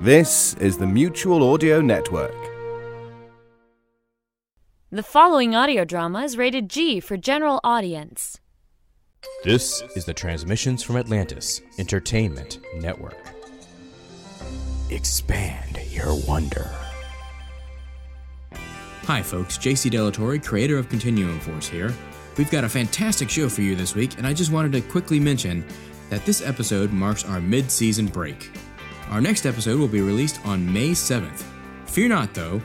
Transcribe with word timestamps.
This 0.00 0.54
is 0.54 0.78
the 0.78 0.86
Mutual 0.86 1.52
Audio 1.52 1.82
Network. 1.82 2.34
The 4.90 5.02
following 5.02 5.54
audio 5.54 5.84
drama 5.84 6.22
is 6.22 6.38
rated 6.38 6.70
G 6.70 7.00
for 7.00 7.18
general 7.18 7.60
audience. 7.64 8.40
This 9.44 9.82
is 9.94 10.06
the 10.06 10.14
Transmissions 10.14 10.82
from 10.82 10.96
Atlantis 10.96 11.60
Entertainment 11.76 12.60
Network. 12.76 13.18
Expand 14.88 15.78
your 15.90 16.14
wonder. 16.26 16.70
Hi, 19.02 19.20
folks. 19.20 19.58
JC 19.58 19.90
Delatorre, 19.90 20.42
creator 20.42 20.78
of 20.78 20.88
Continuum 20.88 21.38
Force 21.40 21.68
here. 21.68 21.92
We've 22.38 22.50
got 22.50 22.64
a 22.64 22.70
fantastic 22.70 23.28
show 23.28 23.50
for 23.50 23.60
you 23.60 23.76
this 23.76 23.94
week, 23.94 24.16
and 24.16 24.26
I 24.26 24.32
just 24.32 24.50
wanted 24.50 24.72
to 24.72 24.80
quickly 24.80 25.20
mention 25.20 25.62
that 26.08 26.24
this 26.24 26.40
episode 26.40 26.90
marks 26.90 27.22
our 27.26 27.38
mid 27.38 27.70
season 27.70 28.06
break. 28.06 28.50
Our 29.10 29.20
next 29.20 29.44
episode 29.44 29.80
will 29.80 29.88
be 29.88 30.00
released 30.00 30.44
on 30.46 30.72
May 30.72 30.90
7th. 30.90 31.42
Fear 31.86 32.08
not, 32.10 32.32
though. 32.32 32.60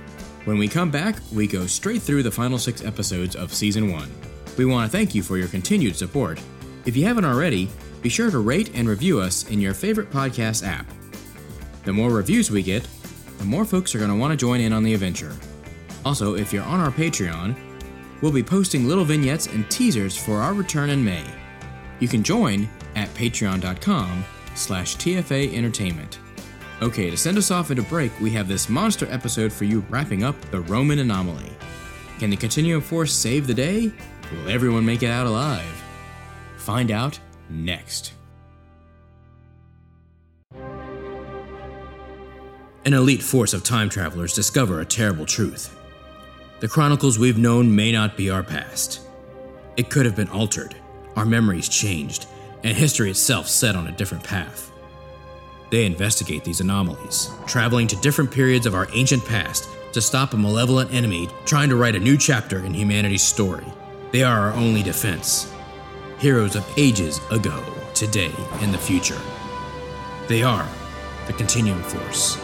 When 0.45 0.59
we 0.59 0.67
come 0.67 0.91
back, 0.91 1.15
we 1.33 1.47
go 1.47 1.65
straight 1.65 2.03
through 2.03 2.21
the 2.21 2.29
final 2.29 2.59
six 2.59 2.83
episodes 2.83 3.35
of 3.35 3.51
Season 3.51 3.91
1. 3.91 4.11
We 4.55 4.65
want 4.65 4.89
to 4.89 4.95
thank 4.95 5.15
you 5.15 5.23
for 5.23 5.37
your 5.37 5.47
continued 5.47 5.95
support. 5.95 6.39
If 6.85 6.95
you 6.95 7.03
haven't 7.05 7.25
already, 7.25 7.67
be 8.03 8.09
sure 8.09 8.29
to 8.29 8.37
rate 8.37 8.69
and 8.75 8.87
review 8.87 9.19
us 9.19 9.49
in 9.49 9.59
your 9.59 9.73
favorite 9.73 10.11
podcast 10.11 10.63
app. 10.65 10.85
The 11.83 11.93
more 11.93 12.11
reviews 12.11 12.51
we 12.51 12.61
get, 12.61 12.87
the 13.39 13.45
more 13.45 13.65
folks 13.65 13.95
are 13.95 13.97
going 13.97 14.11
to 14.11 14.15
want 14.15 14.31
to 14.31 14.37
join 14.37 14.61
in 14.61 14.71
on 14.71 14.83
the 14.83 14.93
adventure. 14.93 15.35
Also, 16.05 16.35
if 16.35 16.53
you're 16.53 16.63
on 16.63 16.79
our 16.79 16.91
Patreon, 16.91 17.57
we'll 18.21 18.31
be 18.31 18.43
posting 18.43 18.87
little 18.87 19.03
vignettes 19.03 19.47
and 19.47 19.69
teasers 19.71 20.15
for 20.15 20.35
our 20.35 20.53
return 20.53 20.91
in 20.91 21.03
May. 21.03 21.25
You 21.99 22.07
can 22.07 22.21
join 22.21 22.69
at 22.95 23.11
patreon.com 23.15 24.23
slash 24.53 24.95
TFA 24.97 25.51
Entertainment. 25.55 26.19
Okay, 26.81 27.09
to 27.09 27.15
send 27.15 27.37
us 27.37 27.51
off 27.51 27.71
into 27.71 27.83
break, 27.83 28.11
we 28.19 28.31
have 28.31 28.49
this 28.49 28.67
monster 28.67 29.07
episode 29.09 29.53
for 29.53 29.63
you 29.63 29.79
wrapping 29.89 30.23
up 30.23 30.39
the 30.51 30.59
Roman 30.59 30.99
anomaly. 30.99 31.53
Can 32.19 32.29
the 32.29 32.35
Continuum 32.35 32.81
Force 32.81 33.13
save 33.13 33.47
the 33.47 33.53
day? 33.53 33.93
Will 34.31 34.49
everyone 34.49 34.85
make 34.85 35.01
it 35.01 35.09
out 35.09 35.25
alive? 35.25 35.83
Find 36.57 36.91
out 36.91 37.17
next. 37.49 38.11
An 42.83 42.93
elite 42.93 43.23
force 43.23 43.53
of 43.53 43.63
time 43.63 43.89
travelers 43.89 44.33
discover 44.33 44.81
a 44.81 44.85
terrible 44.85 45.25
truth. 45.25 45.75
The 46.59 46.67
chronicles 46.67 47.17
we've 47.17 47.37
known 47.37 47.73
may 47.73 47.93
not 47.93 48.17
be 48.17 48.29
our 48.29 48.43
past. 48.43 49.01
It 49.77 49.89
could 49.89 50.05
have 50.05 50.15
been 50.15 50.29
altered, 50.29 50.75
our 51.15 51.25
memories 51.25 51.69
changed, 51.69 52.27
and 52.63 52.75
history 52.75 53.09
itself 53.09 53.47
set 53.47 53.75
on 53.77 53.87
a 53.87 53.91
different 53.93 54.23
path. 54.23 54.71
They 55.69 55.85
investigate 55.85 56.43
these 56.43 56.61
anomalies, 56.61 57.31
traveling 57.47 57.87
to 57.87 57.95
different 57.97 58.31
periods 58.31 58.65
of 58.65 58.75
our 58.75 58.87
ancient 58.93 59.25
past 59.25 59.67
to 59.93 60.01
stop 60.01 60.33
a 60.33 60.37
malevolent 60.37 60.93
enemy 60.93 61.29
trying 61.45 61.69
to 61.69 61.75
write 61.75 61.95
a 61.95 61.99
new 61.99 62.17
chapter 62.17 62.59
in 62.65 62.73
humanity's 62.73 63.23
story. 63.23 63.65
They 64.11 64.23
are 64.23 64.49
our 64.49 64.53
only 64.53 64.83
defense. 64.83 65.51
Heroes 66.19 66.55
of 66.55 66.65
ages 66.77 67.19
ago, 67.31 67.63
today, 67.93 68.31
and 68.61 68.73
the 68.73 68.77
future. 68.77 69.19
They 70.27 70.43
are 70.43 70.67
the 71.27 71.33
Continuum 71.33 71.81
Force. 71.83 72.37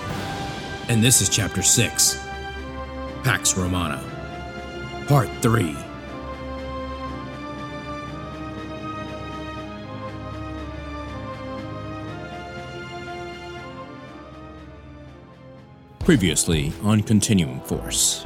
And 0.90 1.04
this 1.04 1.22
is 1.22 1.30
Chapter 1.30 1.62
6 1.62 2.20
Pax 3.24 3.58
Romana, 3.58 4.04
Part 5.08 5.30
3. 5.42 5.76
Previously 16.06 16.74
on 16.82 17.04
Continuum 17.04 17.60
Force. 17.62 18.26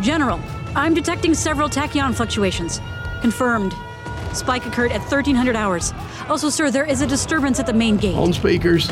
General, 0.00 0.40
I'm 0.74 0.94
detecting 0.94 1.32
several 1.32 1.68
tachyon 1.68 2.12
fluctuations. 2.12 2.80
Confirmed. 3.20 3.72
Spike 4.32 4.66
occurred 4.66 4.90
at 4.90 5.00
1300 5.00 5.54
hours. 5.54 5.92
Also, 6.28 6.50
sir, 6.50 6.72
there 6.72 6.84
is 6.84 7.02
a 7.02 7.06
disturbance 7.06 7.60
at 7.60 7.66
the 7.66 7.72
main 7.72 7.96
gate. 7.96 8.16
On 8.16 8.32
speakers. 8.32 8.88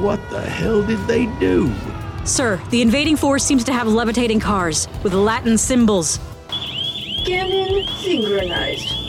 What 0.00 0.18
the 0.30 0.40
hell 0.40 0.82
did 0.82 1.06
they 1.06 1.26
do? 1.38 1.70
Sir, 2.24 2.58
the 2.70 2.80
invading 2.80 3.16
force 3.16 3.44
seems 3.44 3.62
to 3.64 3.74
have 3.74 3.86
levitating 3.86 4.40
cars 4.40 4.88
with 5.02 5.12
Latin 5.12 5.58
symbols. 5.58 6.18
Cannon 7.26 7.86
synchronized. 7.98 8.99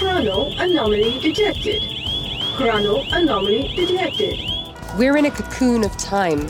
Chrono 0.00 0.50
anomaly 0.56 1.20
detected. 1.20 1.82
Chrono 2.56 3.02
anomaly 3.12 3.74
detected. 3.76 4.40
We're 4.96 5.18
in 5.18 5.26
a 5.26 5.30
cocoon 5.30 5.84
of 5.84 5.94
time 5.98 6.48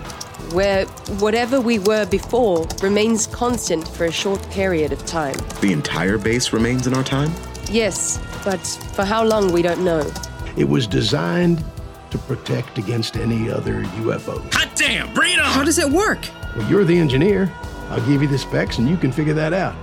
where 0.52 0.86
whatever 1.18 1.60
we 1.60 1.80
were 1.80 2.06
before 2.06 2.68
remains 2.80 3.26
constant 3.26 3.88
for 3.88 4.04
a 4.04 4.12
short 4.12 4.40
period 4.50 4.92
of 4.92 5.04
time. 5.04 5.34
The 5.60 5.72
entire 5.72 6.16
base 6.16 6.52
remains 6.52 6.86
in 6.86 6.94
our 6.94 7.02
time? 7.02 7.32
Yes, 7.68 8.20
but 8.44 8.64
for 8.94 9.04
how 9.04 9.24
long 9.24 9.50
we 9.50 9.62
don't 9.62 9.84
know. 9.84 10.08
It 10.56 10.68
was 10.68 10.86
designed 10.86 11.64
to 12.12 12.18
protect 12.18 12.78
against 12.78 13.16
any 13.16 13.50
other 13.50 13.82
UFO. 13.82 14.54
Hot 14.54 14.70
damn, 14.76 15.12
bring 15.12 15.32
it 15.32 15.40
on! 15.40 15.46
How 15.46 15.64
does 15.64 15.80
it 15.80 15.90
work? 15.90 16.20
Well, 16.54 16.70
you're 16.70 16.84
the 16.84 16.96
engineer. 16.96 17.52
I'll 17.88 18.06
give 18.06 18.22
you 18.22 18.28
the 18.28 18.38
specs 18.38 18.78
and 18.78 18.88
you 18.88 18.96
can 18.96 19.10
figure 19.10 19.34
that 19.34 19.52
out. 19.52 19.74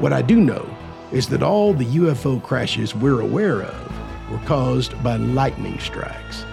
What 0.00 0.12
I 0.12 0.22
do 0.22 0.40
know 0.40 0.68
is 1.12 1.28
that 1.28 1.42
all 1.42 1.74
the 1.74 1.84
UFO 1.84 2.42
crashes 2.42 2.94
we're 2.94 3.20
aware 3.20 3.62
of 3.62 4.30
were 4.30 4.38
caused 4.46 5.00
by 5.02 5.16
lightning 5.16 5.78
strikes. 5.78 6.44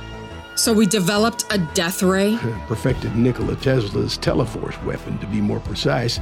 So 0.55 0.73
we 0.73 0.85
developed 0.85 1.45
a 1.51 1.57
death 1.57 2.03
ray? 2.03 2.37
Perfected 2.67 3.15
Nikola 3.15 3.55
Tesla's 3.55 4.17
Teleforce 4.17 4.83
weapon, 4.83 5.17
to 5.19 5.27
be 5.27 5.39
more 5.39 5.61
precise. 5.61 6.19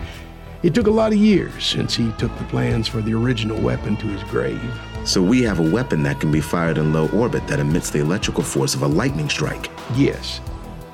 It 0.62 0.76
took 0.76 0.88
a 0.88 0.92
lot 0.92 1.12
of 1.12 1.18
years 1.18 1.66
since 1.66 1.96
he 1.96 2.12
took 2.14 2.36
the 2.38 2.44
plans 2.46 2.88
for 2.88 3.02
the 3.02 3.14
original 3.16 3.60
weapon 3.60 3.98
to 3.98 4.06
his 4.06 4.24
grave. 4.30 4.62
So 5.06 5.22
we 5.22 5.42
have 5.44 5.60
a 5.60 5.72
weapon 5.72 6.04
that 6.04 6.20
can 6.20 6.32
be 6.32 6.42
fired 6.42 6.78
in 6.78 6.94
low 6.94 7.08
orbit 7.10 7.48
that 7.48 7.60
emits 7.60 7.90
the 7.90 8.00
electrical 8.00 8.44
force 8.44 8.76
of 8.76 8.84
a 8.84 8.88
lightning 8.88 9.30
strike. 9.30 9.70
Yes, 9.96 10.42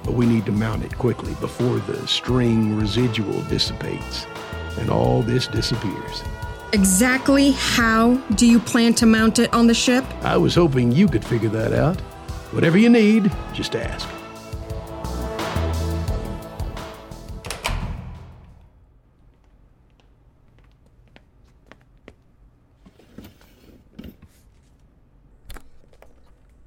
but 0.04 0.14
we 0.14 0.26
need 0.26 0.46
to 0.46 0.52
mount 0.52 0.84
it 0.84 0.98
quickly 0.98 1.34
before 1.42 1.80
the 1.80 2.08
string 2.08 2.76
residual 2.78 3.42
dissipates 3.44 4.26
and 4.78 4.90
all 4.90 5.22
this 5.22 5.48
disappears. 5.48 6.24
Exactly 6.74 7.52
how 7.52 8.16
do 8.34 8.48
you 8.48 8.60
plan 8.60 8.96
to 8.96 9.06
mount 9.06 9.38
it 9.38 9.54
on 9.54 9.68
the 9.68 9.76
ship? 9.76 10.04
I 10.24 10.38
was 10.38 10.56
hoping 10.56 10.92
you 10.92 11.08
could 11.08 11.24
figure 11.24 11.50
that 11.50 11.72
out. 11.72 12.02
Whatever 12.52 12.80
you 12.80 12.90
need, 12.90 13.32
just 13.54 13.76
ask. 13.76 14.10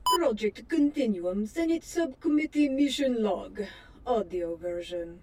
Project 0.05 0.69
Continuum 0.69 1.47
Senate 1.47 1.83
Subcommittee 1.83 2.69
Mission 2.69 3.25
Log. 3.25 3.63
Audio 4.07 4.55
version. 4.55 5.19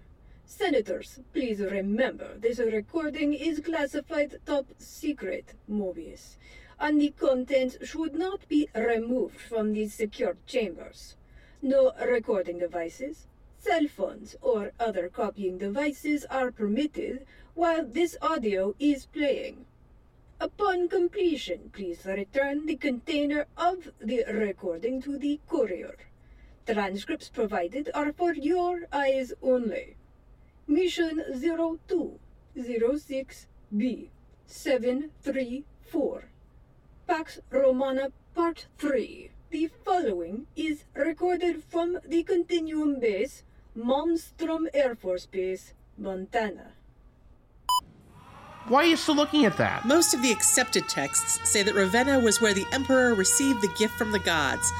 Senators, 0.46 1.20
please 1.32 1.58
remember 1.60 2.36
this 2.36 2.58
recording 2.58 3.32
is 3.32 3.60
classified 3.60 4.38
top 4.44 4.66
secret, 4.76 5.54
Mobius, 5.68 6.36
and 6.78 7.00
the 7.00 7.14
contents 7.18 7.78
should 7.82 8.14
not 8.14 8.46
be 8.46 8.68
removed 8.74 9.40
from 9.40 9.72
these 9.72 9.94
secured 9.94 10.36
chambers. 10.46 11.16
No 11.62 11.92
recording 11.98 12.58
devices, 12.58 13.26
cell 13.58 13.86
phones, 13.88 14.36
or 14.42 14.72
other 14.78 15.08
copying 15.08 15.56
devices 15.56 16.26
are 16.26 16.52
permitted 16.52 17.24
while 17.54 17.84
this 17.84 18.16
audio 18.20 18.74
is 18.78 19.06
playing. 19.06 19.64
Upon 20.38 20.88
completion, 20.90 21.70
please 21.72 22.04
return 22.04 22.66
the 22.66 22.76
container 22.76 23.46
of 23.56 23.92
the 23.98 24.24
recording 24.28 25.00
to 25.02 25.16
the 25.16 25.40
courier. 25.48 25.96
Transcripts 26.66 27.30
provided 27.30 27.90
are 27.94 28.12
for 28.12 28.34
your 28.34 28.82
eyes 28.92 29.32
only. 29.42 29.96
Mission 30.66 31.22
0206B 32.56 34.08
734 34.46 36.24
Pax 37.06 37.38
Romana 37.50 38.12
Part 38.34 38.66
3. 38.78 39.30
The 39.50 39.70
following 39.84 40.46
is 40.56 40.84
recorded 40.94 41.62
from 41.62 41.98
the 42.04 42.22
Continuum 42.22 42.98
Base, 42.98 43.42
Malmstrom 43.76 44.68
Air 44.72 44.94
Force 44.94 45.26
Base, 45.26 45.74
Montana. 45.98 46.72
Why 48.68 48.84
are 48.84 48.86
you 48.86 48.96
still 48.96 49.14
looking 49.16 49.44
at 49.44 49.58
that? 49.58 49.84
Most 49.84 50.14
of 50.14 50.22
the 50.22 50.32
accepted 50.32 50.88
texts 50.88 51.38
say 51.48 51.62
that 51.62 51.74
Ravenna 51.74 52.18
was 52.20 52.40
where 52.40 52.54
the 52.54 52.66
Emperor 52.72 53.14
received 53.14 53.60
the 53.60 53.68
gift 53.76 53.92
from 53.98 54.12
the 54.12 54.18
gods. 54.18 54.72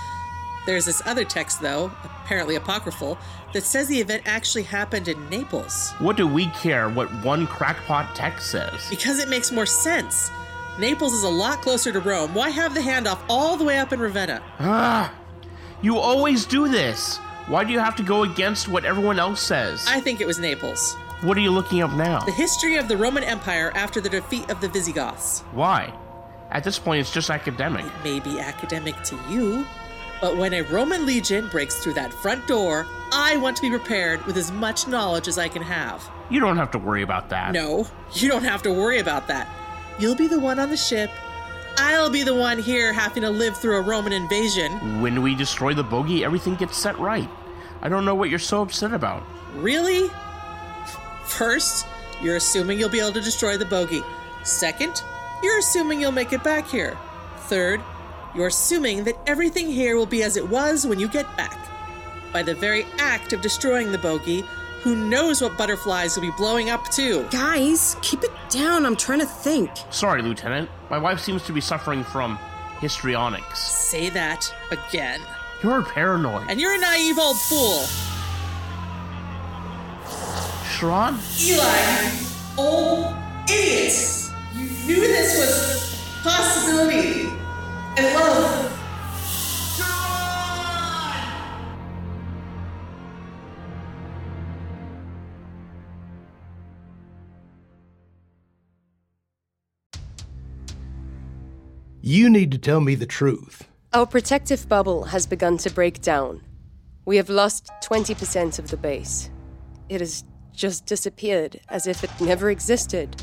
There's 0.66 0.86
this 0.86 1.02
other 1.04 1.24
text, 1.24 1.60
though, 1.60 1.90
apparently 2.04 2.56
apocryphal, 2.56 3.18
that 3.52 3.64
says 3.64 3.86
the 3.86 4.00
event 4.00 4.22
actually 4.24 4.62
happened 4.62 5.08
in 5.08 5.28
Naples. 5.28 5.92
What 5.98 6.16
do 6.16 6.26
we 6.26 6.46
care 6.46 6.88
what 6.88 7.12
one 7.22 7.46
crackpot 7.46 8.14
text 8.14 8.50
says? 8.50 8.88
Because 8.88 9.18
it 9.18 9.28
makes 9.28 9.52
more 9.52 9.66
sense. 9.66 10.30
Naples 10.78 11.12
is 11.12 11.22
a 11.22 11.28
lot 11.28 11.60
closer 11.60 11.92
to 11.92 12.00
Rome. 12.00 12.34
Why 12.34 12.50
have 12.50 12.74
the 12.74 12.80
handoff 12.80 13.20
all 13.28 13.56
the 13.56 13.64
way 13.64 13.78
up 13.78 13.92
in 13.92 14.00
Ravenna? 14.00 14.42
Ah, 14.58 15.14
you 15.82 15.98
always 15.98 16.46
do 16.46 16.66
this. 16.68 17.18
Why 17.46 17.62
do 17.62 17.72
you 17.72 17.78
have 17.78 17.94
to 17.96 18.02
go 18.02 18.22
against 18.22 18.68
what 18.68 18.86
everyone 18.86 19.18
else 19.18 19.40
says? 19.40 19.84
I 19.86 20.00
think 20.00 20.20
it 20.20 20.26
was 20.26 20.38
Naples. 20.38 20.96
What 21.20 21.36
are 21.36 21.40
you 21.40 21.50
looking 21.50 21.82
up 21.82 21.92
now? 21.92 22.20
The 22.20 22.32
history 22.32 22.76
of 22.76 22.88
the 22.88 22.96
Roman 22.96 23.22
Empire 23.22 23.70
after 23.74 24.00
the 24.00 24.08
defeat 24.08 24.50
of 24.50 24.60
the 24.60 24.68
Visigoths. 24.68 25.40
Why? 25.52 25.92
At 26.50 26.64
this 26.64 26.78
point, 26.78 27.00
it's 27.00 27.12
just 27.12 27.30
academic. 27.30 27.84
It 27.84 27.92
may 28.02 28.20
be 28.20 28.40
academic 28.40 29.00
to 29.04 29.18
you, 29.28 29.66
but 30.20 30.36
when 30.36 30.54
a 30.54 30.62
Roman 30.62 31.06
legion 31.06 31.48
breaks 31.48 31.76
through 31.76 31.94
that 31.94 32.12
front 32.12 32.46
door, 32.46 32.86
I 33.12 33.36
want 33.36 33.56
to 33.56 33.62
be 33.62 33.70
prepared 33.70 34.24
with 34.26 34.36
as 34.36 34.50
much 34.50 34.88
knowledge 34.88 35.28
as 35.28 35.38
I 35.38 35.48
can 35.48 35.62
have. 35.62 36.08
You 36.30 36.40
don't 36.40 36.56
have 36.56 36.70
to 36.72 36.78
worry 36.78 37.02
about 37.02 37.28
that. 37.30 37.52
No, 37.52 37.86
you 38.12 38.28
don't 38.28 38.44
have 38.44 38.62
to 38.62 38.72
worry 38.72 38.98
about 38.98 39.28
that. 39.28 39.48
You'll 39.98 40.16
be 40.16 40.26
the 40.26 40.40
one 40.40 40.58
on 40.58 40.70
the 40.70 40.76
ship. 40.76 41.10
I'll 41.76 42.10
be 42.10 42.22
the 42.22 42.34
one 42.34 42.58
here 42.58 42.92
having 42.92 43.22
to 43.22 43.30
live 43.30 43.56
through 43.56 43.76
a 43.76 43.82
Roman 43.82 44.12
invasion. 44.12 45.00
When 45.00 45.22
we 45.22 45.34
destroy 45.34 45.74
the 45.74 45.82
bogey, 45.82 46.24
everything 46.24 46.54
gets 46.54 46.76
set 46.76 46.98
right. 46.98 47.28
I 47.82 47.88
don't 47.88 48.04
know 48.04 48.14
what 48.14 48.30
you're 48.30 48.38
so 48.38 48.62
upset 48.62 48.92
about. 48.92 49.24
Really? 49.56 50.10
First, 51.26 51.86
you're 52.22 52.36
assuming 52.36 52.78
you'll 52.78 52.88
be 52.88 53.00
able 53.00 53.12
to 53.12 53.20
destroy 53.20 53.56
the 53.56 53.64
bogey. 53.64 54.02
Second, 54.42 55.02
you're 55.42 55.58
assuming 55.58 56.00
you'll 56.00 56.12
make 56.12 56.32
it 56.32 56.42
back 56.44 56.66
here. 56.68 56.96
Third, 57.48 57.80
you're 58.34 58.48
assuming 58.48 59.04
that 59.04 59.16
everything 59.26 59.70
here 59.70 59.96
will 59.96 60.06
be 60.06 60.22
as 60.22 60.36
it 60.36 60.48
was 60.48 60.86
when 60.86 60.98
you 60.98 61.08
get 61.08 61.36
back. 61.36 61.58
By 62.32 62.42
the 62.42 62.54
very 62.54 62.84
act 62.98 63.32
of 63.32 63.40
destroying 63.40 63.92
the 63.92 63.98
bogey, 63.98 64.44
who 64.82 65.08
knows 65.08 65.40
what 65.40 65.56
butterflies 65.56 66.14
will 66.14 66.22
be 66.22 66.36
blowing 66.36 66.68
up 66.68 66.90
too? 66.90 67.26
Guys, 67.30 67.96
keep 68.02 68.22
it 68.22 68.32
down. 68.50 68.84
I'm 68.84 68.96
trying 68.96 69.20
to 69.20 69.26
think. 69.26 69.70
Sorry, 69.90 70.20
Lieutenant. 70.20 70.68
My 70.90 70.98
wife 70.98 71.20
seems 71.20 71.42
to 71.44 71.52
be 71.52 71.60
suffering 71.60 72.04
from 72.04 72.38
histrionics. 72.80 73.60
Say 73.60 74.10
that 74.10 74.52
again. 74.70 75.20
You're 75.62 75.82
paranoid. 75.82 76.50
And 76.50 76.60
you're 76.60 76.74
a 76.74 76.78
naive 76.78 77.18
old 77.18 77.40
fool. 77.40 77.84
Sharon? 80.68 81.18
Eli, 81.40 82.10
you 82.18 82.26
old 82.58 83.14
idiot! 83.48 83.94
You 84.54 84.66
knew 84.86 85.00
this 85.00 85.38
was 85.38 85.48
a 85.48 85.83
possibility. 85.83 85.83
And. 87.96 88.54
You 102.06 102.28
need 102.28 102.52
to 102.52 102.58
tell 102.58 102.80
me 102.80 102.96
the 102.96 103.06
truth. 103.06 103.66
Our 103.94 104.04
protective 104.04 104.68
bubble 104.68 105.04
has 105.04 105.26
begun 105.26 105.56
to 105.56 105.70
break 105.70 106.02
down. 106.02 106.42
We 107.06 107.16
have 107.16 107.30
lost 107.30 107.70
20% 107.82 108.58
of 108.58 108.68
the 108.68 108.76
base. 108.76 109.30
It 109.88 110.02
has 110.02 110.22
just 110.52 110.84
disappeared 110.84 111.60
as 111.70 111.86
if 111.86 112.04
it 112.04 112.10
never 112.20 112.50
existed. 112.50 113.22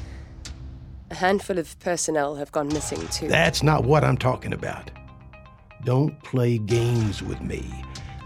A 1.12 1.16
handful 1.16 1.60
of 1.60 1.78
personnel 1.80 2.36
have 2.36 2.54
gone 2.54 2.70
missing 2.70 3.06
too. 3.10 3.28
That's 3.28 3.62
not 3.62 3.84
what 3.84 4.06
I'm 4.06 4.16
talking 4.18 4.54
about. 4.54 4.90
Don't 5.84 6.18
play 6.24 6.58
games 6.58 7.22
with 7.22 7.42
me. 7.42 7.84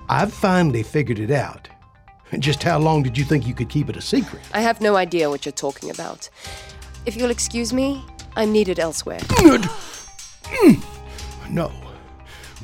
I've 0.07 0.31
finally 0.31 0.83
figured 0.83 1.17
it 1.17 1.31
out. 1.31 1.67
Just 2.39 2.61
how 2.61 2.77
long 2.77 3.01
did 3.01 3.17
you 3.17 3.23
think 3.23 3.47
you 3.47 3.55
could 3.55 3.69
keep 3.69 3.89
it 3.89 3.97
a 3.97 4.01
secret? 4.01 4.43
I 4.53 4.61
have 4.61 4.81
no 4.81 4.95
idea 4.95 5.31
what 5.31 5.45
you're 5.47 5.51
talking 5.53 5.89
about. 5.89 6.29
If 7.07 7.17
you'll 7.17 7.31
excuse 7.31 7.73
me, 7.73 8.05
I'm 8.35 8.51
needed 8.51 8.79
elsewhere. 8.79 9.21
Hmm. 10.47 10.73
No, 11.51 11.71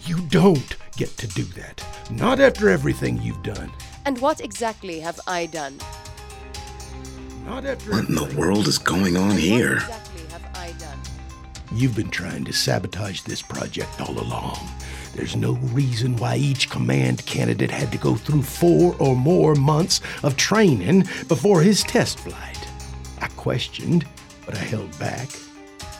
you 0.03 0.19
don't 0.27 0.75
get 0.97 1.17
to 1.17 1.27
do 1.27 1.43
that. 1.43 1.83
Not 2.11 2.39
after 2.39 2.69
everything 2.69 3.19
you've 3.23 3.41
done. 3.41 3.71
And 4.05 4.19
what 4.19 4.39
exactly 4.39 4.99
have 4.99 5.19
I 5.25 5.47
done? 5.47 5.79
Not 7.45 7.65
after. 7.65 7.91
What 7.91 8.07
in 8.07 8.15
the 8.15 8.35
world 8.37 8.67
is 8.67 8.77
going 8.77 9.17
on 9.17 9.31
here? 9.31 9.77
Exactly 9.77 9.91
have 9.91 9.91
I 9.91 10.03
done? 10.03 10.10
You've 11.73 11.95
been 11.95 12.09
trying 12.09 12.43
to 12.45 12.53
sabotage 12.53 13.21
this 13.21 13.41
project 13.41 14.01
all 14.01 14.19
along. 14.19 14.59
There's 15.15 15.37
no 15.37 15.53
reason 15.73 16.17
why 16.17 16.35
each 16.35 16.69
command 16.69 17.25
candidate 17.25 17.71
had 17.71 17.91
to 17.93 17.97
go 17.97 18.15
through 18.15 18.41
four 18.41 18.95
or 18.99 19.15
more 19.15 19.55
months 19.55 20.01
of 20.23 20.35
training 20.35 21.05
before 21.29 21.61
his 21.61 21.83
test 21.83 22.19
flight. 22.19 22.57
I 23.21 23.27
questioned, 23.29 24.05
but 24.45 24.55
I 24.55 24.59
held 24.59 24.97
back. 24.99 25.29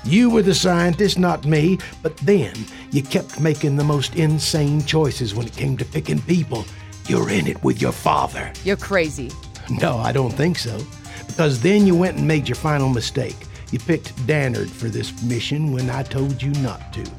You 0.04 0.30
were 0.30 0.42
the 0.42 0.56
scientist, 0.56 1.18
not 1.18 1.46
me, 1.46 1.78
but 2.02 2.18
then 2.18 2.54
you 2.92 3.02
kept 3.02 3.40
making 3.40 3.78
the 3.78 3.84
most 3.84 4.16
insane 4.16 4.84
choices 4.84 5.34
when 5.34 5.48
it 5.48 5.56
came 5.56 5.78
to 5.78 5.86
picking 5.86 6.22
people. 6.24 6.66
You're 7.08 7.30
in 7.30 7.48
it 7.48 7.64
with 7.64 7.82
your 7.82 7.92
father. 7.94 8.52
You're 8.66 8.78
crazy. 8.78 9.32
No, 9.70 9.98
I 9.98 10.12
don't 10.12 10.34
think 10.34 10.58
so. 10.58 10.80
Because 11.28 11.62
then 11.62 11.88
you 11.88 11.96
went 11.96 12.18
and 12.18 12.28
made 12.28 12.50
your 12.50 12.56
final 12.56 12.90
mistake. 12.90 13.38
You 13.72 13.80
picked 13.80 14.16
Dannard 14.28 14.70
for 14.70 14.90
this 14.90 15.24
mission 15.24 15.72
when 15.72 15.90
I 15.90 16.04
told 16.04 16.42
you 16.44 16.52
not 16.62 16.92
to. 16.94 17.10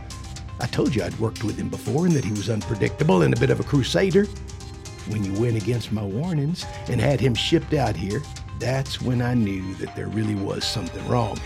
I 0.61 0.67
told 0.67 0.95
you 0.95 1.03
I'd 1.03 1.19
worked 1.19 1.45
with 1.45 1.57
him 1.57 1.71
before 1.71 2.05
and 2.05 2.15
that 2.15 2.25
he 2.25 2.31
was 2.31 2.51
unpredictable 2.51 3.23
and 3.23 3.35
a 3.35 3.41
bit 3.41 3.51
of 3.51 3.59
a 3.59 3.65
crusader. 3.65 4.27
When 5.09 5.25
you 5.25 5.33
went 5.41 5.57
against 5.57 5.93
my 5.93 6.05
warnings 6.05 6.67
and 6.89 7.01
had 7.01 7.21
him 7.21 7.35
shipped 7.35 7.73
out 7.73 7.97
here, 7.97 8.23
that's 8.59 9.01
when 9.01 9.23
I 9.23 9.35
knew 9.35 9.75
that 9.77 9.97
there 9.97 10.09
really 10.09 10.35
was 10.35 10.65
something 10.65 11.07
wrong. 11.09 11.39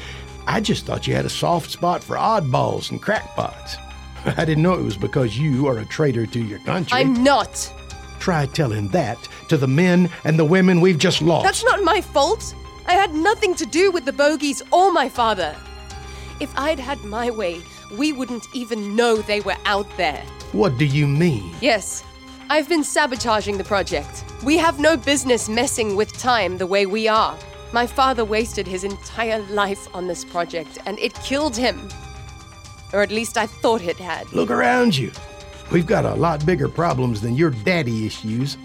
I 0.46 0.60
just 0.60 0.86
thought 0.86 1.06
you 1.06 1.14
had 1.14 1.24
a 1.24 1.30
soft 1.30 1.70
spot 1.70 2.02
for 2.02 2.16
oddballs 2.16 2.90
and 2.90 3.00
crackpots. 3.00 3.76
I 4.36 4.44
didn't 4.44 4.62
know 4.62 4.74
it 4.74 4.82
was 4.82 4.96
because 4.96 5.38
you 5.38 5.68
are 5.68 5.78
a 5.78 5.84
traitor 5.84 6.26
to 6.26 6.40
your 6.40 6.58
country. 6.60 6.98
I'm 6.98 7.22
not. 7.22 7.72
Try 8.18 8.46
telling 8.46 8.88
that 8.88 9.18
to 9.48 9.56
the 9.56 9.68
men 9.68 10.10
and 10.24 10.36
the 10.36 10.44
women 10.44 10.80
we've 10.80 10.98
just 10.98 11.22
lost. 11.22 11.44
That's 11.44 11.64
not 11.64 11.84
my 11.84 12.00
fault. 12.00 12.54
I 12.88 12.92
had 12.92 13.14
nothing 13.14 13.54
to 13.56 13.66
do 13.66 13.90
with 13.90 14.04
the 14.04 14.12
bogies 14.12 14.62
or 14.70 14.92
my 14.92 15.08
father. 15.08 15.56
If 16.38 16.56
I'd 16.56 16.78
had 16.78 17.02
my 17.04 17.30
way, 17.30 17.60
we 17.98 18.12
wouldn't 18.12 18.46
even 18.54 18.94
know 18.94 19.16
they 19.16 19.40
were 19.40 19.56
out 19.64 19.88
there. 19.96 20.22
What 20.52 20.78
do 20.78 20.84
you 20.84 21.08
mean? 21.08 21.52
Yes, 21.60 22.04
I've 22.48 22.68
been 22.68 22.84
sabotaging 22.84 23.58
the 23.58 23.64
project. 23.64 24.24
We 24.44 24.56
have 24.58 24.78
no 24.78 24.96
business 24.96 25.48
messing 25.48 25.96
with 25.96 26.12
time 26.12 26.58
the 26.58 26.66
way 26.66 26.86
we 26.86 27.08
are. 27.08 27.36
My 27.72 27.88
father 27.88 28.24
wasted 28.24 28.68
his 28.68 28.84
entire 28.84 29.40
life 29.50 29.92
on 29.92 30.06
this 30.06 30.24
project, 30.24 30.78
and 30.86 30.96
it 31.00 31.12
killed 31.14 31.56
him. 31.56 31.88
Or 32.92 33.02
at 33.02 33.10
least 33.10 33.36
I 33.36 33.46
thought 33.46 33.82
it 33.82 33.96
had. 33.96 34.32
Look 34.32 34.50
around 34.50 34.96
you. 34.96 35.10
We've 35.72 35.86
got 35.86 36.04
a 36.04 36.14
lot 36.14 36.46
bigger 36.46 36.68
problems 36.68 37.20
than 37.20 37.34
your 37.34 37.50
daddy 37.50 38.06
issues. 38.06 38.56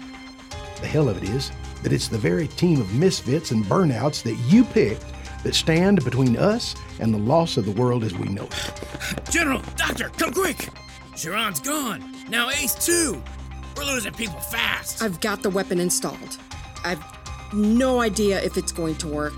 The 0.80 0.86
hell 0.86 1.08
of 1.08 1.20
it 1.20 1.28
is 1.28 1.50
that 1.82 1.92
it's 1.92 2.08
the 2.08 2.18
very 2.18 2.48
team 2.48 2.80
of 2.80 2.92
misfits 2.94 3.50
and 3.50 3.64
burnouts 3.64 4.22
that 4.22 4.34
you 4.50 4.64
picked 4.64 5.04
that 5.42 5.54
stand 5.54 6.04
between 6.04 6.36
us 6.36 6.74
and 7.00 7.12
the 7.12 7.18
loss 7.18 7.56
of 7.56 7.64
the 7.64 7.72
world 7.72 8.04
as 8.04 8.14
we 8.14 8.28
know 8.28 8.44
it. 8.44 9.30
General, 9.30 9.60
Doctor, 9.76 10.08
come 10.10 10.32
quick! 10.32 10.68
Sharon's 11.16 11.60
gone. 11.60 12.14
Now 12.28 12.48
Ace 12.50 12.74
too. 12.74 13.22
We're 13.76 13.84
losing 13.84 14.12
people 14.12 14.40
fast. 14.40 15.02
I've 15.02 15.20
got 15.20 15.42
the 15.42 15.50
weapon 15.50 15.80
installed. 15.80 16.38
I've 16.84 17.02
no 17.52 18.00
idea 18.00 18.42
if 18.42 18.56
it's 18.56 18.72
going 18.72 18.96
to 18.96 19.08
work. 19.08 19.34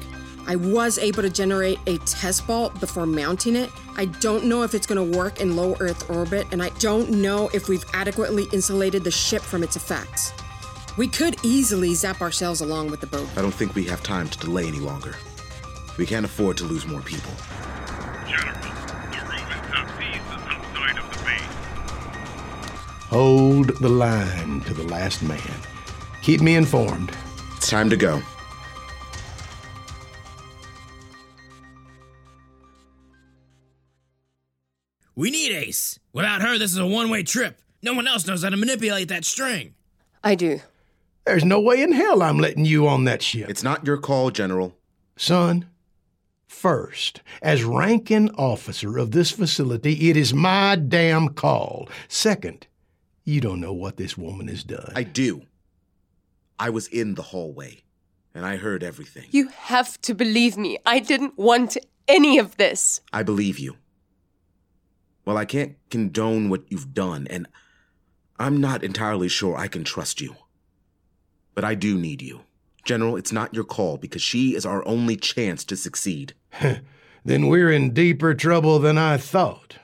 I 0.46 0.56
was 0.56 0.98
able 0.98 1.22
to 1.22 1.30
generate 1.30 1.78
a 1.86 1.96
test 1.98 2.46
ball 2.46 2.70
before 2.70 3.06
mounting 3.06 3.56
it. 3.56 3.70
I 3.96 4.04
don't 4.06 4.44
know 4.44 4.62
if 4.62 4.74
it's 4.74 4.86
going 4.86 5.12
to 5.12 5.18
work 5.18 5.40
in 5.40 5.56
low 5.56 5.74
Earth 5.80 6.10
orbit, 6.10 6.46
and 6.52 6.62
I 6.62 6.68
don't 6.80 7.10
know 7.10 7.48
if 7.54 7.68
we've 7.68 7.84
adequately 7.94 8.44
insulated 8.52 9.04
the 9.04 9.10
ship 9.10 9.40
from 9.40 9.62
its 9.62 9.76
effects. 9.76 10.32
We 10.96 11.08
could 11.08 11.36
easily 11.42 11.92
zap 11.94 12.20
ourselves 12.20 12.60
along 12.60 12.90
with 12.90 13.00
the 13.00 13.08
boat. 13.08 13.28
I 13.36 13.42
don't 13.42 13.52
think 13.52 13.74
we 13.74 13.84
have 13.86 14.02
time 14.04 14.28
to 14.28 14.38
delay 14.38 14.68
any 14.68 14.78
longer. 14.78 15.16
We 15.98 16.06
can't 16.06 16.24
afford 16.24 16.56
to 16.58 16.64
lose 16.64 16.86
more 16.86 17.00
people. 17.00 17.32
General, 18.28 18.54
the 18.60 18.68
Roman 19.18 19.58
top-seas 19.72 20.14
is 20.14 20.42
outside 20.46 20.98
of 20.98 21.10
the 21.10 21.24
base. 21.24 21.42
Hold 23.08 23.68
the 23.80 23.88
line 23.88 24.60
to 24.62 24.74
the 24.74 24.84
last 24.84 25.22
man. 25.22 25.40
Keep 26.22 26.42
me 26.42 26.54
informed. 26.54 27.10
It's 27.56 27.68
time 27.68 27.90
to 27.90 27.96
go. 27.96 28.22
We 35.16 35.30
need 35.30 35.52
Ace. 35.52 35.98
Without 36.12 36.42
her, 36.42 36.56
this 36.56 36.70
is 36.70 36.78
a 36.78 36.86
one 36.86 37.10
way 37.10 37.24
trip. 37.24 37.58
No 37.82 37.94
one 37.94 38.06
else 38.06 38.26
knows 38.26 38.44
how 38.44 38.50
to 38.50 38.56
manipulate 38.56 39.08
that 39.08 39.24
string. 39.24 39.74
I 40.22 40.36
do. 40.36 40.60
There's 41.26 41.44
no 41.44 41.58
way 41.58 41.80
in 41.80 41.92
hell 41.92 42.22
I'm 42.22 42.38
letting 42.38 42.66
you 42.66 42.86
on 42.86 43.04
that 43.04 43.22
ship. 43.22 43.48
It's 43.48 43.62
not 43.62 43.86
your 43.86 43.96
call, 43.96 44.30
General. 44.30 44.76
Son, 45.16 45.66
first, 46.46 47.22
as 47.40 47.64
ranking 47.64 48.30
officer 48.34 48.98
of 48.98 49.12
this 49.12 49.30
facility, 49.30 50.10
it 50.10 50.18
is 50.18 50.34
my 50.34 50.76
damn 50.76 51.30
call. 51.30 51.88
Second, 52.08 52.66
you 53.24 53.40
don't 53.40 53.60
know 53.60 53.72
what 53.72 53.96
this 53.96 54.18
woman 54.18 54.48
has 54.48 54.64
done. 54.64 54.92
I 54.94 55.02
do. 55.02 55.42
I 56.58 56.68
was 56.68 56.88
in 56.88 57.14
the 57.14 57.22
hallway, 57.22 57.84
and 58.34 58.44
I 58.44 58.56
heard 58.56 58.82
everything. 58.82 59.24
You 59.30 59.48
have 59.48 59.98
to 60.02 60.14
believe 60.14 60.58
me. 60.58 60.76
I 60.84 60.98
didn't 60.98 61.38
want 61.38 61.78
any 62.06 62.38
of 62.38 62.58
this. 62.58 63.00
I 63.14 63.22
believe 63.22 63.58
you. 63.58 63.76
Well, 65.24 65.38
I 65.38 65.46
can't 65.46 65.76
condone 65.90 66.50
what 66.50 66.64
you've 66.68 66.92
done, 66.92 67.26
and 67.30 67.48
I'm 68.38 68.60
not 68.60 68.84
entirely 68.84 69.28
sure 69.28 69.56
I 69.56 69.68
can 69.68 69.84
trust 69.84 70.20
you. 70.20 70.36
But 71.54 71.64
I 71.64 71.74
do 71.74 71.96
need 71.96 72.22
you. 72.22 72.40
General, 72.84 73.16
it's 73.16 73.32
not 73.32 73.54
your 73.54 73.64
call 73.64 73.96
because 73.96 74.22
she 74.22 74.54
is 74.54 74.66
our 74.66 74.86
only 74.86 75.16
chance 75.16 75.64
to 75.64 75.76
succeed. 75.76 76.34
then 77.24 77.46
we're 77.46 77.70
in 77.70 77.94
deeper 77.94 78.34
trouble 78.34 78.78
than 78.78 78.98
I 78.98 79.16
thought. 79.16 79.78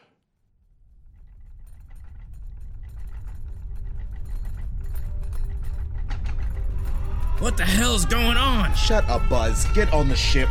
What 7.39 7.57
the 7.57 7.65
hell's 7.65 8.05
going 8.05 8.37
on? 8.37 8.75
Shut 8.75 9.09
up, 9.09 9.27
Buzz. 9.31 9.65
Get 9.73 9.91
on 9.95 10.11
the 10.11 10.17
ship. 10.17 10.51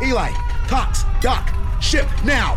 Eli, 0.00 0.30
Cox, 0.68 1.04
Doc, 1.20 1.52
ship 1.82 2.06
now! 2.24 2.56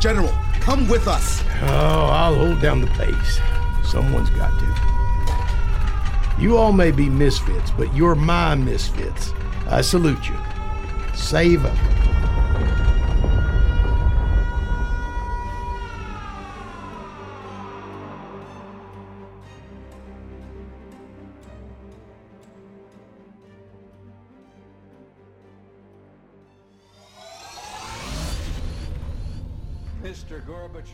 General, 0.00 0.34
come 0.70 0.86
with 0.86 1.08
us. 1.08 1.42
Oh, 1.62 2.06
I'll 2.12 2.36
hold 2.36 2.60
down 2.62 2.80
the 2.80 2.86
pace. 2.86 3.40
Someone's 3.82 4.30
got 4.30 4.52
to. 4.60 6.40
You 6.40 6.56
all 6.56 6.72
may 6.72 6.92
be 6.92 7.08
misfits, 7.08 7.72
but 7.72 7.92
you're 7.92 8.14
my 8.14 8.54
misfits. 8.54 9.34
I 9.66 9.80
salute 9.80 10.28
you. 10.28 10.36
Save 11.12 11.64
up. 11.64 11.89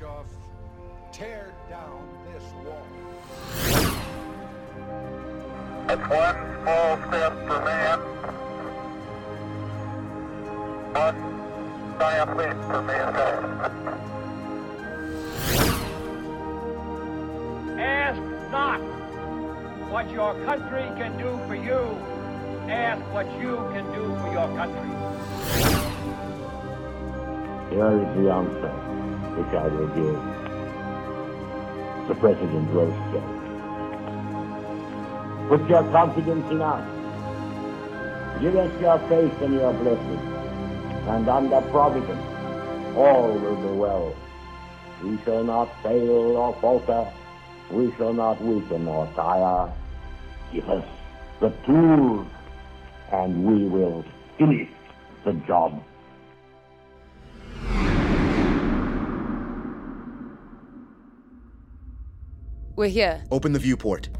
Gorbachev, 0.00 0.26
tear 1.12 1.52
down 1.70 2.08
this 2.32 2.42
wall. 2.64 2.86
That's 5.86 6.08
one 6.10 6.36
small 6.62 6.96
step 7.08 7.32
for 7.46 7.60
man, 7.64 7.98
one 10.92 11.18
giant 11.98 12.36
leap 12.36 12.56
for 12.66 12.82
mankind. 12.82 13.46
Ask 17.80 18.22
not 18.50 18.80
what 19.90 20.10
your 20.10 20.34
country 20.44 20.90
can 20.96 21.16
do 21.16 21.38
for 21.46 21.54
you. 21.54 21.98
Ask 22.68 23.02
what 23.12 23.26
you 23.40 23.56
can 23.72 23.84
do 23.92 24.16
for 24.20 24.32
your 24.32 24.48
country. 24.56 24.90
Here 27.70 27.92
is 28.00 28.16
the 28.16 28.30
answer 28.32 28.86
which 29.36 29.54
I 29.54 29.68
will 29.68 29.88
give. 29.88 30.20
The 32.08 32.14
President 32.14 32.70
Roosevelt. 32.70 33.36
Put 35.48 35.68
your 35.68 35.82
confidence 35.92 36.50
in 36.50 36.60
us. 36.60 36.84
Give 38.40 38.56
us 38.56 38.80
your 38.80 38.98
faith 39.08 39.40
and 39.42 39.54
your 39.54 39.72
blessing. 39.72 40.20
And 41.08 41.28
under 41.28 41.60
providence, 41.70 42.26
all 42.96 43.32
will 43.32 43.56
be 43.56 43.78
well. 43.78 44.14
We 45.02 45.18
shall 45.24 45.44
not 45.44 45.68
fail 45.82 46.36
or 46.36 46.54
falter. 46.60 47.06
We 47.70 47.92
shall 47.96 48.12
not 48.12 48.40
weaken 48.42 48.88
or 48.88 49.06
tire. 49.14 49.72
Give 50.52 50.68
us 50.68 50.84
the 51.40 51.50
tools, 51.66 52.26
and 53.12 53.44
we 53.44 53.68
will 53.68 54.04
finish 54.38 54.68
the 55.24 55.32
job. 55.46 55.82
We're 62.76 62.88
here. 62.88 63.24
Open 63.30 63.54
the 63.54 63.58
viewport. 63.58 64.10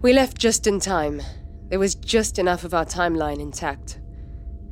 We 0.00 0.14
left 0.14 0.38
just 0.38 0.66
in 0.66 0.80
time. 0.80 1.20
There 1.68 1.78
was 1.78 1.94
just 1.94 2.38
enough 2.38 2.64
of 2.64 2.72
our 2.72 2.86
timeline 2.86 3.38
intact. 3.38 4.00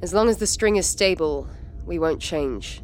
As 0.01 0.15
long 0.15 0.31
as 0.31 0.39
the 0.39 0.47
string 0.47 0.77
is 0.77 0.87
stable, 0.87 1.49
we 1.85 1.99
won't 1.99 2.23
change. 2.23 2.81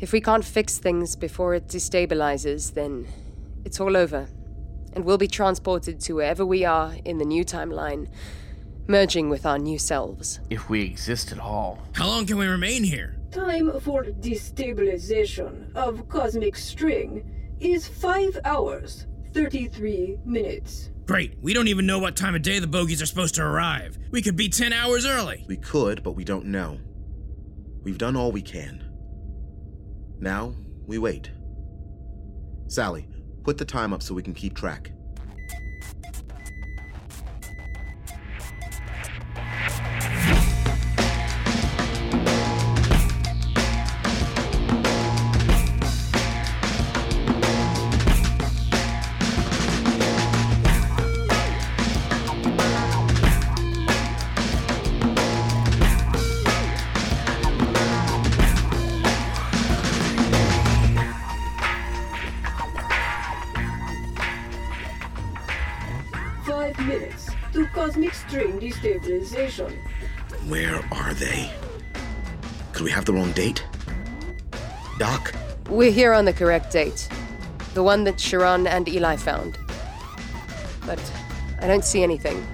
If 0.00 0.10
we 0.10 0.20
can't 0.20 0.44
fix 0.44 0.78
things 0.78 1.14
before 1.14 1.54
it 1.54 1.68
destabilizes, 1.68 2.74
then 2.74 3.06
it's 3.64 3.78
all 3.78 3.96
over. 3.96 4.26
And 4.94 5.04
we'll 5.04 5.18
be 5.18 5.28
transported 5.28 6.00
to 6.00 6.14
wherever 6.14 6.44
we 6.44 6.64
are 6.64 6.96
in 7.04 7.18
the 7.18 7.24
new 7.24 7.44
timeline, 7.44 8.08
merging 8.88 9.30
with 9.30 9.46
our 9.46 9.58
new 9.58 9.78
selves. 9.78 10.40
If 10.50 10.68
we 10.68 10.82
exist 10.82 11.30
at 11.30 11.38
all. 11.38 11.78
How 11.92 12.08
long 12.08 12.26
can 12.26 12.38
we 12.38 12.46
remain 12.46 12.82
here? 12.82 13.21
Time 13.32 13.80
for 13.80 14.04
destabilization 14.04 15.74
of 15.74 16.06
cosmic 16.10 16.54
string 16.54 17.24
is 17.60 17.88
5 17.88 18.38
hours, 18.44 19.06
33 19.32 20.18
minutes. 20.26 20.90
Great. 21.06 21.38
We 21.40 21.54
don't 21.54 21.68
even 21.68 21.86
know 21.86 21.98
what 21.98 22.14
time 22.14 22.34
of 22.34 22.42
day 22.42 22.58
the 22.58 22.66
bogies 22.66 23.00
are 23.00 23.06
supposed 23.06 23.34
to 23.36 23.42
arrive. 23.42 23.96
We 24.10 24.20
could 24.20 24.36
be 24.36 24.50
10 24.50 24.74
hours 24.74 25.06
early. 25.06 25.46
We 25.48 25.56
could, 25.56 26.02
but 26.02 26.12
we 26.12 26.24
don't 26.24 26.44
know. 26.44 26.78
We've 27.82 27.96
done 27.96 28.16
all 28.16 28.32
we 28.32 28.42
can. 28.42 28.84
Now, 30.20 30.54
we 30.86 30.98
wait. 30.98 31.30
Sally, 32.66 33.08
put 33.44 33.56
the 33.56 33.64
time 33.64 33.94
up 33.94 34.02
so 34.02 34.12
we 34.12 34.22
can 34.22 34.34
keep 34.34 34.54
track. 34.54 34.92
Five 66.44 66.76
minutes 66.80 67.30
to 67.52 67.66
cosmic 67.66 68.12
string 68.14 68.58
destabilization. 68.58 69.76
Where 70.48 70.80
are 70.92 71.14
they? 71.14 71.52
Could 72.72 72.82
we 72.82 72.90
have 72.90 73.04
the 73.04 73.12
wrong 73.12 73.30
date? 73.32 73.64
Doc? 74.98 75.34
We're 75.68 75.92
here 75.92 76.12
on 76.12 76.24
the 76.24 76.32
correct 76.32 76.72
date. 76.72 77.08
The 77.74 77.82
one 77.82 78.02
that 78.04 78.18
Sharon 78.18 78.66
and 78.66 78.88
Eli 78.88 79.16
found. 79.16 79.56
But 80.84 81.00
I 81.60 81.68
don't 81.68 81.84
see 81.84 82.02
anything. 82.02 82.44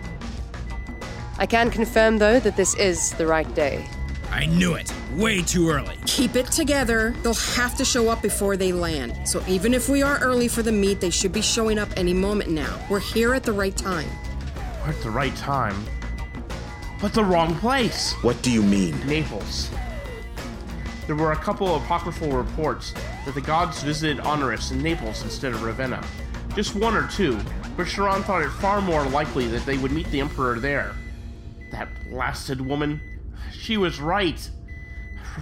I 1.39 1.47
can 1.47 1.71
confirm, 1.71 2.19
though, 2.19 2.41
that 2.41 2.57
this 2.57 2.75
is 2.75 3.13
the 3.15 3.27
right 3.27 3.53
day. 3.55 3.89
I 4.31 4.45
knew 4.47 4.75
it. 4.75 4.93
Way 5.17 5.43
too 5.43 5.71
early. 5.71 5.97
Keep 6.07 6.37
it 6.37 6.47
together. 6.53 7.15
They'll 7.23 7.35
have 7.35 7.77
to 7.79 7.85
show 7.85 8.11
up 8.11 8.21
before 8.21 8.57
they 8.57 8.73
land. 8.73 9.27
So 9.27 9.43
even 9.49 9.73
if 9.73 9.89
we 9.89 10.03
are 10.03 10.19
early 10.19 10.49
for 10.49 10.63
the 10.63 10.73
meet, 10.73 11.01
they 11.01 11.11
should 11.11 11.33
be 11.33 11.41
showing 11.41 11.79
up 11.79 11.89
any 11.97 12.13
moment 12.13 12.51
now. 12.51 12.79
We're 12.91 13.01
here 13.01 13.35
at 13.35 13.43
the 13.43 13.53
right 13.53 13.77
time. 13.77 14.09
We're 14.83 14.91
at 14.91 15.01
the 15.03 15.11
right 15.11 15.35
time. 15.37 15.83
But 17.01 17.15
the 17.15 17.25
wrong 17.25 17.55
place. 17.57 18.13
What 18.23 18.41
do 18.43 18.51
you 18.51 18.63
mean? 18.63 18.99
Naples. 19.07 19.71
There 21.07 21.17
were 21.17 21.33
a 21.33 21.37
couple 21.37 21.75
of 21.75 21.83
apocryphal 21.85 22.33
reports 22.33 22.93
that 23.25 23.35
the 23.35 23.41
gods 23.41 23.83
visited 23.83 24.21
Honorius 24.21 24.73
in 24.73 24.83
Naples 24.83 25.23
instead 25.23 25.55
of 25.55 25.63
Ravenna. 25.63 26.05
Just 26.55 26.75
one 26.75 26.95
or 26.95 27.09
two, 27.09 27.41
but 27.79 27.85
Sharon 27.85 28.23
thought 28.25 28.43
it 28.43 28.51
far 28.51 28.83
more 28.83 29.05
likely 29.07 29.47
that 29.49 29.65
they 29.65 29.79
would 29.79 29.93
meet 29.93 30.11
the 30.11 30.21
Emperor 30.21 30.59
there. 30.59 30.95
That 31.71 31.89
blasted 32.11 32.61
woman. 32.61 33.01
She 33.53 33.79
was 33.79 34.01
right. 34.01 34.51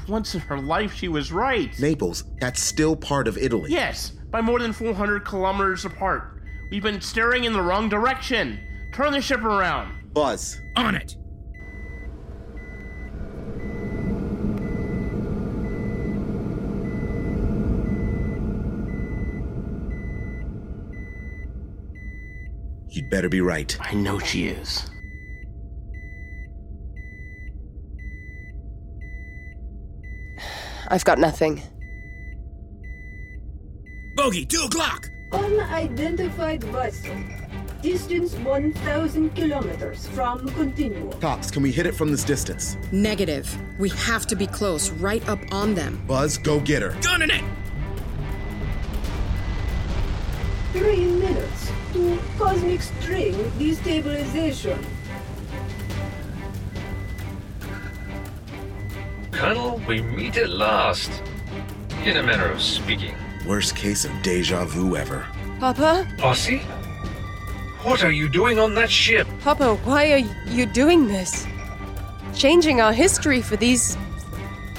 For 0.04 0.12
once 0.12 0.34
in 0.34 0.40
her 0.42 0.58
life, 0.58 0.94
she 0.94 1.08
was 1.08 1.32
right. 1.32 1.78
Naples, 1.78 2.24
that's 2.40 2.62
still 2.62 2.96
part 2.96 3.28
of 3.28 3.38
Italy. 3.38 3.70
Yes, 3.70 4.10
by 4.30 4.40
more 4.40 4.58
than 4.58 4.72
400 4.72 5.24
kilometers 5.24 5.84
apart. 5.84 6.42
We've 6.70 6.82
been 6.82 7.00
staring 7.00 7.44
in 7.44 7.52
the 7.52 7.62
wrong 7.62 7.88
direction. 7.88 8.60
Turn 8.92 9.12
the 9.12 9.20
ship 9.20 9.42
around. 9.42 10.12
Buzz. 10.12 10.60
On 10.76 10.94
it. 10.94 11.16
You'd 22.88 23.10
better 23.10 23.28
be 23.28 23.42
right. 23.42 23.76
I 23.78 23.92
know 23.94 24.18
she 24.18 24.48
is. 24.48 24.86
I've 30.88 31.04
got 31.04 31.18
nothing. 31.18 31.62
Bogey, 34.14 34.46
two 34.46 34.62
o'clock. 34.62 35.10
Unidentified 35.32 36.64
vessel. 36.64 37.14
Distance 37.82 38.34
1,000 38.36 39.34
kilometers 39.34 40.08
from 40.08 40.48
Continuum. 40.50 41.12
Cox, 41.20 41.50
can 41.50 41.62
we 41.62 41.70
hit 41.70 41.86
it 41.86 41.94
from 41.94 42.10
this 42.10 42.24
distance? 42.24 42.76
Negative. 42.90 43.46
We 43.78 43.90
have 43.90 44.26
to 44.26 44.36
be 44.36 44.46
close, 44.46 44.90
right 44.90 45.26
up 45.28 45.38
on 45.52 45.74
them. 45.74 46.02
Buzz, 46.06 46.38
go 46.38 46.58
get 46.60 46.82
her. 46.82 46.96
Gunning 47.02 47.30
it! 47.30 47.44
Three 50.72 51.06
minutes 51.06 51.70
to 51.92 52.18
cosmic 52.38 52.82
string 52.82 53.34
destabilization. 53.58 54.82
Colonel, 59.36 59.82
we 59.86 60.00
meet 60.00 60.38
at 60.38 60.48
last. 60.48 61.22
In 62.06 62.16
a 62.16 62.22
manner 62.22 62.50
of 62.50 62.62
speaking. 62.62 63.14
Worst 63.46 63.76
case 63.76 64.06
of 64.06 64.22
deja 64.22 64.64
vu 64.64 64.96
ever. 64.96 65.26
Papa? 65.60 66.08
Ossie? 66.20 66.62
What 67.84 68.02
are 68.02 68.10
you 68.10 68.30
doing 68.30 68.58
on 68.58 68.74
that 68.76 68.88
ship? 68.88 69.28
Papa, 69.40 69.74
why 69.84 70.10
are 70.12 70.24
you 70.50 70.64
doing 70.64 71.06
this? 71.06 71.46
Changing 72.34 72.80
our 72.80 72.94
history 72.94 73.42
for 73.42 73.56
these. 73.56 73.98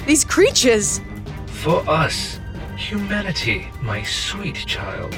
these 0.08 0.24
creatures. 0.24 1.00
For 1.46 1.88
us, 1.88 2.40
humanity, 2.76 3.68
my 3.80 4.02
sweet 4.02 4.56
child. 4.56 5.14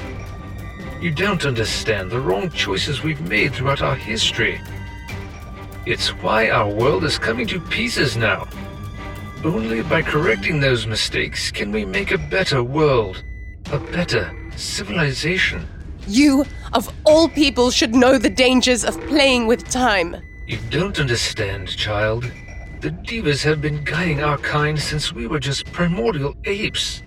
You 1.00 1.12
don't 1.12 1.47
understand 1.47 2.11
the 2.11 2.20
wrong 2.20 2.50
choices 2.50 3.02
we've 3.02 3.23
made 3.23 3.54
throughout 3.54 3.80
our 3.80 3.97
history. 3.97 4.61
It's 5.87 6.11
why 6.23 6.50
our 6.50 6.68
world 6.68 7.04
is 7.04 7.18
coming 7.18 7.47
to 7.47 7.59
pieces 7.59 8.18
now. 8.18 8.47
Only 9.42 9.82
by 9.82 10.02
correcting 10.02 10.61
those 10.61 10.87
mistakes 10.87 11.50
can 11.50 11.73
we 11.73 11.87
make 11.87 12.11
a 12.11 12.18
better 12.18 12.62
world, 12.62 13.25
a 13.73 13.78
better 13.78 14.30
civilization. 14.54 15.66
You, 16.06 16.44
of 16.75 16.92
all 17.04 17.26
people, 17.26 17.70
should 17.70 17.94
know 17.94 18.18
the 18.18 18.28
dangers 18.28 18.85
of 18.85 19.00
playing 19.06 19.47
with 19.47 19.66
time. 19.70 20.16
You 20.47 20.59
don't 20.68 21.00
understand, 21.00 21.68
child. 21.68 22.30
The 22.82 22.90
Divas 22.90 23.42
have 23.44 23.62
been 23.62 23.82
guiding 23.82 24.23
our 24.23 24.37
kind 24.37 24.78
since 24.78 25.11
we 25.11 25.26
were 25.26 25.40
just 25.40 25.73
primordial 25.73 26.35
apes. 26.44 27.02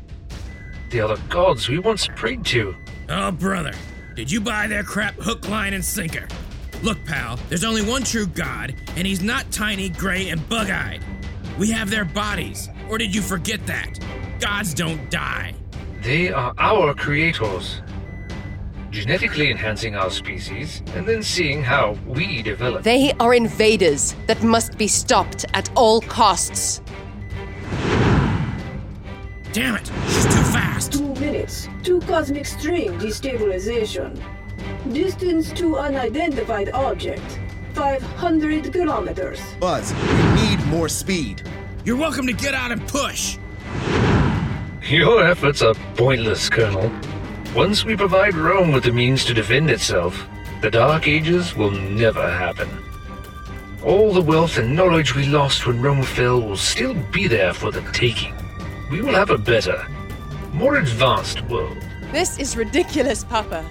They 0.90 1.02
are 1.02 1.16
the 1.16 1.22
gods 1.30 1.70
we 1.70 1.78
once 1.78 2.08
prayed 2.16 2.46
to. 2.46 2.76
Oh, 3.10 3.32
brother, 3.32 3.74
did 4.16 4.32
you 4.32 4.42
buy 4.42 4.66
their 4.66 4.84
crap 4.84 5.14
hook, 5.16 5.48
line, 5.50 5.74
and 5.74 5.86
sinker? 5.86 6.28
Look, 6.82 7.04
pal, 7.06 7.38
there's 7.50 7.64
only 7.64 7.84
one 7.84 8.04
true 8.04 8.26
god, 8.26 8.74
and 8.96 9.06
he's 9.06 9.22
not 9.22 9.52
tiny, 9.52 9.90
gray, 9.90 10.30
and 10.30 10.50
bug 10.50 10.72
eyed. 10.72 11.04
We 11.58 11.70
have 11.70 11.90
their 11.90 12.06
bodies. 12.06 12.70
Or 12.90 12.98
did 12.98 13.14
you 13.14 13.22
forget 13.22 13.66
that? 13.68 14.00
Gods 14.40 14.74
don't 14.74 15.10
die. 15.12 15.54
They 16.02 16.32
are 16.32 16.54
our 16.58 16.96
creators. 16.96 17.82
Genetically 18.90 19.52
enhancing 19.52 19.96
our 19.96 20.10
species, 20.10 20.84
and 20.96 21.08
then 21.08 21.24
seeing 21.24 21.64
how 21.64 21.98
we 22.06 22.44
develop. 22.44 22.84
They 22.84 23.12
are 23.20 23.34
invaders 23.34 24.16
that 24.28 24.44
must 24.44 24.78
be 24.78 24.88
stopped 24.88 25.46
at 25.54 25.70
all 25.76 26.02
costs. 26.02 26.82
Damn 29.52 29.76
it, 29.76 29.92
she's 30.08 30.26
too 30.26 30.44
fast. 30.52 30.94
Two 30.94 31.14
minutes 31.16 31.70
to 31.84 32.00
cosmic 32.02 32.46
string 32.46 32.92
destabilization. 33.00 34.22
Distance 34.92 35.52
to 35.54 35.78
unidentified 35.78 36.70
object 36.72 37.40
500 37.84 38.72
kilometers. 38.72 39.42
Buzz, 39.60 39.94
we 39.94 40.42
need 40.42 40.66
more 40.68 40.88
speed. 40.88 41.44
You're 41.84 41.98
welcome 41.98 42.26
to 42.28 42.32
get 42.32 42.54
out 42.54 42.72
and 42.72 42.82
push. 42.88 43.38
Your 44.84 45.28
efforts 45.28 45.62
are 45.62 45.74
pointless, 45.96 46.50
Colonel. 46.50 46.90
Once 47.54 47.84
we 47.84 47.98
provide 47.98 48.36
Rome 48.36 48.72
with 48.72 48.86
the 48.86 48.94
means 48.94 49.26
to 49.26 49.34
defend 49.34 49.70
itself, 49.70 50.26
the 50.62 50.72
Dark 50.72 51.10
Ages 51.10 51.58
will 51.58 51.72
never 51.72 52.26
happen. 52.26 52.70
All 53.84 54.14
the 54.14 54.22
wealth 54.22 54.58
and 54.58 54.74
knowledge 54.74 55.14
we 55.14 55.26
lost 55.26 55.68
when 55.68 55.82
Rome 55.82 56.04
fell 56.04 56.40
will 56.40 56.56
still 56.56 56.94
be 57.12 57.28
there 57.28 57.54
for 57.54 57.70
the 57.70 57.82
taking. 57.92 58.34
We 58.92 59.02
will 59.02 59.14
have 59.14 59.30
a 59.30 59.38
better, 59.38 59.86
more 60.54 60.78
advanced 60.78 61.42
world. 61.50 61.80
This 62.14 62.40
is 62.40 62.56
ridiculous, 62.56 63.26
Papa. 63.26 63.66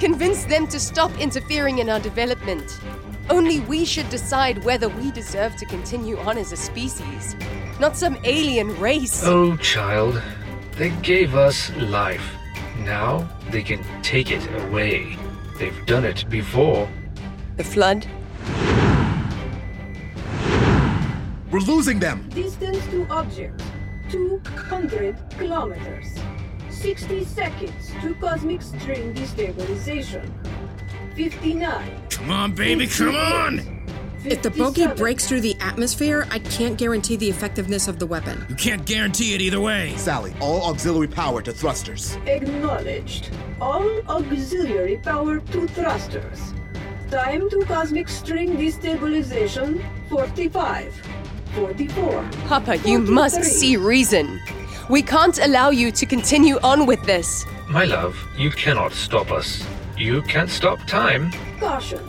Convince 0.00 0.44
them 0.44 0.66
to 0.66 0.80
stop 0.80 1.16
interfering 1.20 1.78
in 1.78 1.88
our 1.88 2.00
development. 2.00 2.80
Only 3.28 3.60
we 3.60 3.84
should 3.84 4.08
decide 4.08 4.62
whether 4.64 4.88
we 4.88 5.10
deserve 5.10 5.56
to 5.56 5.66
continue 5.66 6.16
on 6.18 6.38
as 6.38 6.52
a 6.52 6.56
species, 6.56 7.34
not 7.80 7.96
some 7.96 8.16
alien 8.22 8.78
race. 8.78 9.22
Oh, 9.24 9.56
child, 9.56 10.22
they 10.78 10.90
gave 11.02 11.34
us 11.34 11.74
life. 11.76 12.24
Now 12.84 13.28
they 13.50 13.62
can 13.62 13.82
take 14.02 14.30
it 14.30 14.46
away. 14.62 15.16
They've 15.58 15.86
done 15.86 16.04
it 16.04 16.28
before. 16.30 16.88
The 17.56 17.64
flood? 17.64 18.06
We're 21.50 21.60
losing 21.60 21.98
them. 21.98 22.28
Distance 22.28 22.84
to 22.88 23.06
object 23.10 23.60
200 24.10 25.16
kilometers. 25.30 26.14
60 26.70 27.24
seconds 27.24 27.90
to 28.02 28.14
cosmic 28.14 28.62
string 28.62 29.14
destabilization. 29.14 30.30
59. 31.16 32.05
Come 32.16 32.30
on, 32.30 32.52
baby, 32.52 32.86
come 32.86 33.14
on! 33.14 33.60
If 34.24 34.40
the 34.40 34.50
bogey 34.50 34.86
breaks 34.86 35.28
through 35.28 35.42
the 35.42 35.54
atmosphere, 35.60 36.26
I 36.30 36.38
can't 36.38 36.78
guarantee 36.78 37.16
the 37.16 37.28
effectiveness 37.28 37.88
of 37.88 37.98
the 37.98 38.06
weapon. 38.06 38.46
You 38.48 38.54
can't 38.54 38.86
guarantee 38.86 39.34
it 39.34 39.42
either 39.42 39.60
way. 39.60 39.94
Sally, 39.96 40.34
all 40.40 40.62
auxiliary 40.70 41.08
power 41.08 41.42
to 41.42 41.52
thrusters. 41.52 42.16
Acknowledged. 42.26 43.28
All 43.60 44.00
auxiliary 44.08 44.96
power 44.96 45.40
to 45.40 45.68
thrusters. 45.68 46.54
Time 47.10 47.50
to 47.50 47.62
cosmic 47.66 48.08
string 48.08 48.56
destabilization 48.56 49.84
45. 50.08 50.94
44. 51.54 52.30
Papa, 52.48 52.78
you 52.78 52.98
must 52.98 53.44
see 53.44 53.76
reason. 53.76 54.40
We 54.88 55.02
can't 55.02 55.38
allow 55.38 55.68
you 55.68 55.92
to 55.92 56.06
continue 56.06 56.58
on 56.60 56.86
with 56.86 57.02
this. 57.04 57.44
My 57.68 57.84
love, 57.84 58.16
you 58.38 58.50
cannot 58.50 58.92
stop 58.94 59.30
us. 59.30 59.62
You 59.96 60.20
can't 60.22 60.50
stop 60.50 60.78
time. 60.86 61.32
Caution. 61.58 62.00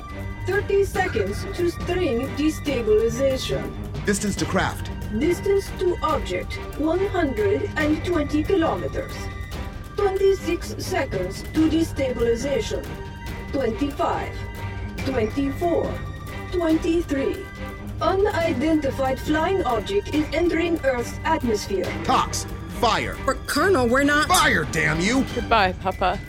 30 0.45 0.83
seconds 0.83 1.45
to 1.55 1.71
string 1.71 2.27
destabilization. 2.35 3.71
Distance 4.05 4.35
to 4.35 4.45
craft. 4.45 4.91
Distance 5.17 5.71
to 5.79 5.95
object 6.03 6.55
120 6.79 8.43
kilometers. 8.43 9.13
26 9.95 10.75
seconds 10.83 11.43
to 11.53 11.69
destabilization. 11.69 12.85
25, 13.53 14.35
24, 15.05 15.93
23. 16.51 17.37
Unidentified 18.01 19.17
flying 19.17 19.63
object 19.63 20.13
is 20.13 20.25
entering 20.33 20.77
Earth's 20.83 21.19
atmosphere. 21.23 21.89
Cox, 22.03 22.45
fire. 22.81 23.15
But 23.25 23.37
Colonel, 23.47 23.87
we're 23.87 24.03
not. 24.03 24.27
Fire, 24.27 24.65
damn 24.71 24.99
you! 24.99 25.25
Goodbye, 25.33 25.71
Papa. 25.71 26.19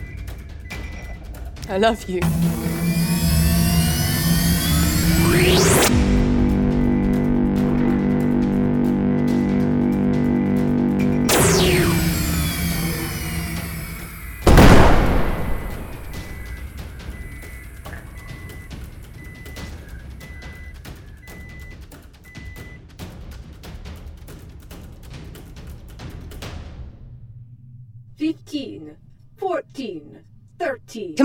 I 1.71 1.77
love 1.77 2.09
you. 2.09 2.19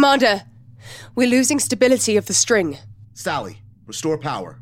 Commander, 0.04 0.42
we're 1.14 1.26
losing 1.26 1.58
stability 1.58 2.18
of 2.18 2.26
the 2.26 2.34
string. 2.34 2.76
Sally, 3.14 3.62
restore 3.86 4.18
power. 4.18 4.60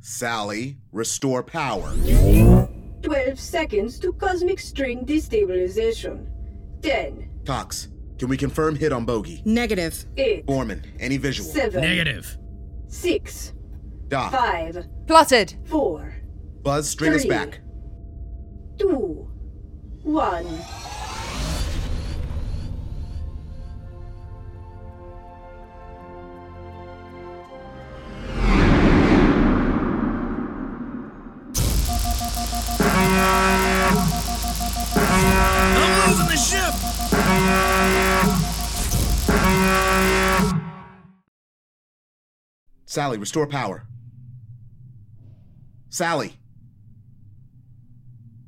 Sally, 0.00 0.78
restore 0.90 1.42
power. 1.42 1.92
12 3.02 3.38
seconds 3.38 3.98
to 3.98 4.14
cosmic 4.14 4.60
string 4.60 5.04
destabilization. 5.04 6.26
10, 6.80 7.28
Cox, 7.44 7.88
can 8.18 8.28
we 8.28 8.38
confirm 8.38 8.76
hit 8.76 8.94
on 8.94 9.04
bogey? 9.04 9.42
Negative. 9.44 10.06
8, 10.16 10.46
Borman, 10.46 10.86
any 10.98 11.18
visual? 11.18 11.50
7, 11.50 11.82
Negative. 11.82 12.38
6, 12.86 13.52
Doc, 14.08 14.32
5, 14.32 14.86
Plotted. 15.06 15.54
4, 15.66 16.14
Buzz, 16.62 16.88
string 16.88 17.12
us 17.12 17.20
Three. 17.20 17.28
back. 17.28 17.60
2, 18.78 19.28
1. 20.04 20.46
Sally, 42.98 43.16
restore 43.16 43.46
power. 43.46 43.84
Sally. 45.88 46.32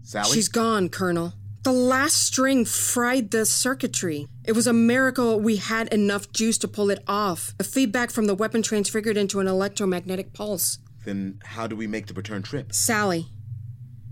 Sally? 0.03 0.35
She's 0.35 0.49
gone, 0.49 0.89
Colonel. 0.89 1.35
The 1.63 1.71
last 1.71 2.25
string 2.25 2.65
fried 2.65 3.31
the 3.31 3.47
circuitry. 3.47 4.27
It 4.45 4.57
was 4.57 4.67
a 4.67 4.73
miracle 4.73 5.39
we 5.39 5.59
had 5.59 5.87
enough 5.95 6.33
juice 6.33 6.59
to 6.59 6.67
pull 6.67 6.91
it 6.91 6.99
off. 7.07 7.55
The 7.59 7.65
feedback 7.65 8.11
from 8.11 8.27
the 8.27 8.35
weapon 8.35 8.61
transfigured 8.61 9.17
into 9.17 9.39
an 9.39 9.47
electromagnetic 9.47 10.33
pulse. 10.33 10.79
Then 11.05 11.39
how 11.45 11.69
do 11.69 11.77
we 11.77 11.87
make 11.87 12.09
the 12.09 12.15
return 12.15 12.43
trip? 12.43 12.73
Sally. 12.73 13.29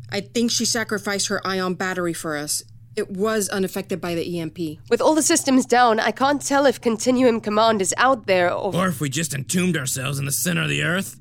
I 0.08 0.20
think 0.20 0.52
she 0.52 0.64
sacrificed 0.64 1.26
her 1.26 1.44
ion 1.44 1.74
battery 1.74 2.14
for 2.14 2.36
us. 2.36 2.62
It 2.98 3.12
was 3.12 3.48
unaffected 3.50 4.00
by 4.00 4.16
the 4.16 4.40
EMP. 4.40 4.58
With 4.90 5.00
all 5.00 5.14
the 5.14 5.22
systems 5.22 5.64
down, 5.66 6.00
I 6.00 6.10
can't 6.10 6.42
tell 6.44 6.66
if 6.66 6.80
Continuum 6.80 7.40
Command 7.40 7.80
is 7.80 7.94
out 7.96 8.26
there 8.26 8.52
or. 8.52 8.74
Or 8.74 8.88
if 8.88 9.00
we 9.00 9.08
just 9.08 9.32
entombed 9.34 9.76
ourselves 9.76 10.18
in 10.18 10.24
the 10.24 10.32
center 10.32 10.62
of 10.62 10.68
the 10.68 10.82
earth. 10.82 11.16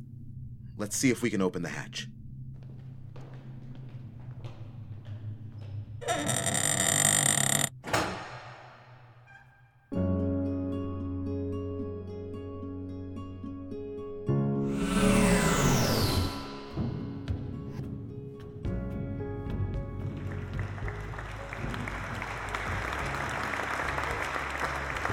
Let's 0.76 0.98
see 0.98 1.12
if 1.12 1.22
we 1.22 1.30
can 1.30 1.40
open 1.40 1.62
the 1.62 1.70
hatch. 1.70 2.08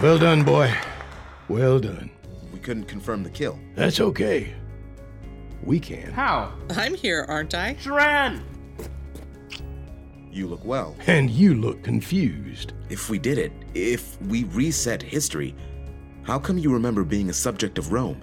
Well 0.05 0.19
done, 0.19 0.43
boy. 0.45 0.71
Well 1.49 1.79
done. 1.79 2.11
We 2.53 2.59
couldn't 2.59 2.85
confirm 2.85 3.23
the 3.23 3.31
kill. 3.31 3.59
That's 3.75 4.01
okay. 4.01 4.53
We 5.63 5.81
can. 5.81 6.13
How? 6.13 6.53
I'm 6.77 6.95
here, 6.95 7.25
aren't 7.27 7.55
I? 7.55 7.77
Sharon! 7.77 8.45
You 10.31 10.47
look 10.47 10.63
well. 10.63 10.95
And 11.07 11.31
you 11.31 11.55
look 11.55 11.83
confused. 11.83 12.75
If 12.91 13.09
we 13.09 13.19
did 13.19 13.39
it, 13.39 13.51
if 13.73 14.21
we 14.21 14.45
reset 14.45 15.01
history, 15.03 15.55
how 16.25 16.39
come 16.39 16.59
you 16.59 16.71
remember 16.71 17.03
being 17.03 17.31
a 17.31 17.33
subject 17.33 17.79
of 17.79 17.91
Rome? 17.91 18.21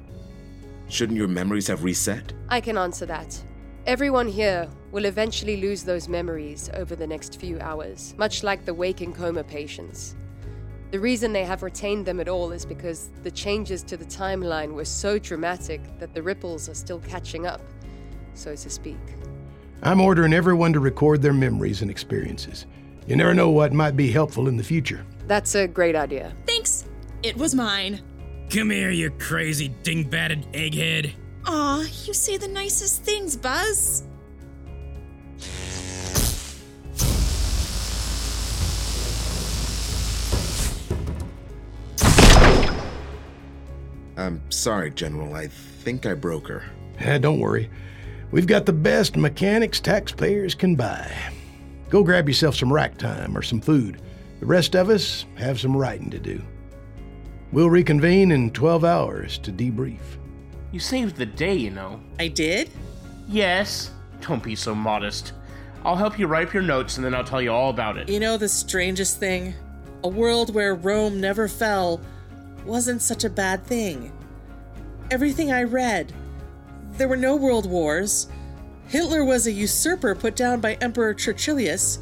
Shouldn't 0.88 1.18
your 1.18 1.28
memories 1.28 1.66
have 1.66 1.84
reset? 1.84 2.32
I 2.48 2.62
can 2.62 2.78
answer 2.78 3.08
that. 3.08 3.44
Everyone 3.88 4.28
here 4.28 4.70
will 4.92 5.06
eventually 5.06 5.58
lose 5.58 5.84
those 5.84 6.08
memories 6.08 6.70
over 6.76 6.96
the 6.96 7.08
next 7.08 7.40
few 7.40 7.60
hours, 7.60 8.14
much 8.20 8.44
like 8.44 8.66
the 8.66 8.74
waking 8.76 9.14
coma 9.14 9.44
patients. 9.44 10.16
The 10.92 11.00
reason 11.00 11.32
they 11.32 11.46
have 11.46 11.64
retained 11.64 12.06
them 12.06 12.20
at 12.20 12.28
all 12.28 12.52
is 12.52 12.66
because 12.66 13.10
the 13.24 13.32
changes 13.32 13.82
to 13.84 13.96
the 13.96 14.04
timeline 14.04 14.74
were 14.74 14.84
so 14.84 15.18
dramatic 15.18 15.82
that 16.00 16.14
the 16.14 16.22
ripples 16.22 16.68
are 16.68 16.74
still 16.74 17.00
catching 17.00 17.48
up, 17.48 17.62
so 18.34 18.56
to 18.58 18.70
speak. 18.70 19.00
I'm 19.84 20.02
ordering 20.02 20.34
everyone 20.34 20.74
to 20.74 20.82
record 20.82 21.22
their 21.22 21.32
memories 21.32 21.82
and 21.82 21.90
experiences. 21.90 22.66
You 23.08 23.16
never 23.16 23.34
know 23.34 23.50
what 23.50 23.72
might 23.72 23.96
be 23.96 24.12
helpful 24.12 24.50
in 24.50 24.58
the 24.58 24.64
future. 24.64 25.06
That's 25.28 25.56
a 25.56 25.66
great 25.66 25.96
idea. 25.96 26.36
Thanks. 26.46 26.86
It 27.24 27.38
was 27.38 27.56
mine. 27.56 28.02
Come 28.50 28.70
here, 28.70 28.92
you 28.92 29.12
crazy 29.12 29.70
ding-batted 29.70 30.52
egghead. 30.52 31.14
Aw, 31.46 31.80
you 31.80 32.14
say 32.14 32.36
the 32.36 32.50
nicest 32.50 33.04
things, 33.04 33.38
Buzz. 33.38 34.04
I'm 44.22 44.42
sorry, 44.52 44.92
General. 44.92 45.34
I 45.34 45.48
think 45.48 46.06
I 46.06 46.14
broke 46.14 46.48
her. 46.48 46.64
Eh, 47.00 47.18
don't 47.18 47.40
worry. 47.40 47.70
We've 48.32 48.48
got 48.48 48.66
the 48.66 48.74
best 48.74 49.18
mechanics 49.18 49.80
taxpayers 49.80 50.56
can 50.56 50.76
buy. 50.76 51.12
Go 51.90 52.04
grab 52.04 52.30
yourself 52.30 52.56
some 52.56 52.72
rack 52.72 52.98
time 52.98 53.38
or 53.38 53.42
some 53.42 53.60
food. 53.60 54.02
The 54.40 54.46
rest 54.46 54.76
of 54.76 54.90
us 54.90 55.26
have 55.36 55.60
some 55.60 55.76
writing 55.76 56.10
to 56.12 56.20
do. 56.20 56.42
We'll 57.52 57.70
reconvene 57.70 58.32
in 58.32 58.52
12 58.52 58.86
hours 58.86 59.38
to 59.40 59.52
debrief. 59.52 60.00
You 60.72 60.80
saved 60.80 61.18
the 61.18 61.26
day, 61.26 61.56
you 61.56 61.70
know. 61.70 62.00
I 62.18 62.30
did? 62.30 62.70
Yes. 63.28 63.92
Don't 64.22 64.42
be 64.42 64.56
so 64.56 64.74
modest. 64.74 65.34
I'll 65.84 65.98
help 65.98 66.18
you 66.18 66.28
write 66.28 66.48
up 66.48 66.54
your 66.54 66.64
notes 66.64 66.96
and 66.96 67.06
then 67.06 67.14
I'll 67.14 67.24
tell 67.24 67.42
you 67.42 67.52
all 67.52 67.72
about 67.72 67.98
it. 67.98 68.08
You 68.08 68.20
know 68.20 68.38
the 68.38 68.48
strangest 68.48 69.20
thing? 69.20 69.54
A 70.04 70.08
world 70.08 70.54
where 70.54 70.76
Rome 70.76 71.20
never 71.20 71.48
fell 71.48 72.00
wasn't 72.66 73.02
such 73.02 73.24
a 73.24 73.30
bad 73.30 73.66
thing. 73.66 74.12
Everything 75.10 75.52
I 75.52 75.64
read, 75.64 76.14
there 76.98 77.08
were 77.08 77.18
no 77.18 77.36
world 77.36 77.70
wars. 77.70 78.28
Hitler 78.88 79.24
was 79.24 79.48
a 79.48 79.52
usurper 79.52 80.16
put 80.16 80.36
down 80.36 80.60
by 80.60 80.74
Emperor 80.76 81.14
Churchillius. 81.14 82.00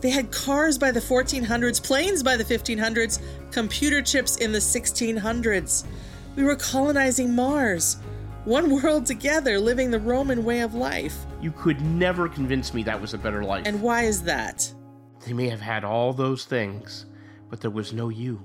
They 0.00 0.10
had 0.10 0.32
cars 0.32 0.78
by 0.78 0.90
the 0.90 1.00
1400s, 1.00 1.82
planes 1.82 2.22
by 2.22 2.36
the 2.36 2.44
1500s, 2.44 3.20
computer 3.52 4.02
chips 4.02 4.36
in 4.38 4.52
the 4.52 4.58
1600s. 4.58 5.84
We 6.34 6.44
were 6.44 6.56
colonizing 6.56 7.34
Mars. 7.34 7.98
One 8.44 8.82
world 8.82 9.06
together, 9.06 9.60
living 9.60 9.92
the 9.92 10.00
Roman 10.00 10.44
way 10.44 10.60
of 10.60 10.74
life. 10.74 11.16
You 11.40 11.52
could 11.52 11.80
never 11.80 12.28
convince 12.28 12.74
me 12.74 12.82
that 12.82 13.00
was 13.00 13.14
a 13.14 13.18
better 13.18 13.44
life. 13.44 13.66
And 13.66 13.80
why 13.80 14.02
is 14.02 14.22
that? 14.24 14.72
They 15.24 15.32
may 15.32 15.48
have 15.48 15.60
had 15.60 15.84
all 15.84 16.12
those 16.12 16.44
things, 16.44 17.06
but 17.48 17.60
there 17.60 17.70
was 17.70 17.92
no 17.92 18.08
you. 18.08 18.44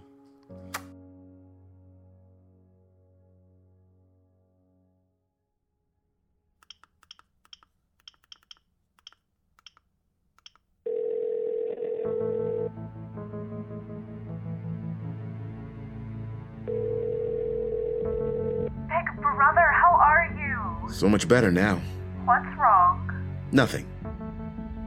So 20.97 21.07
much 21.07 21.27
better 21.27 21.51
now. 21.51 21.79
What's 22.25 22.57
wrong? 22.57 23.37
Nothing. 23.51 23.87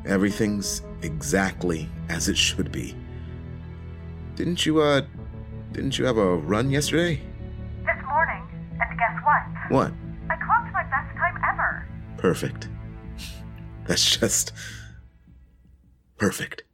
Everything's 0.05 0.83
exactly 1.03 1.89
as 2.09 2.29
it 2.29 2.37
should 2.37 2.73
be. 2.73 2.97
Didn't 4.35 4.67
you, 4.67 4.81
uh, 4.81 5.03
didn't 5.71 6.01
you 6.01 6.07
have 6.07 6.17
a 6.19 6.35
run 6.35 6.69
yesterday? 6.69 7.23
This 7.87 8.05
morning. 8.09 8.43
And 8.81 8.99
guess 8.99 9.23
what? 9.23 9.43
What? 9.71 9.93
I 10.29 10.35
clocked 10.45 10.73
my 10.73 10.83
best 10.83 11.17
time 11.17 11.41
ever. 11.49 11.87
Perfect. 12.19 12.69
That's 13.87 14.17
just. 14.17 14.51
perfect. 16.19 16.65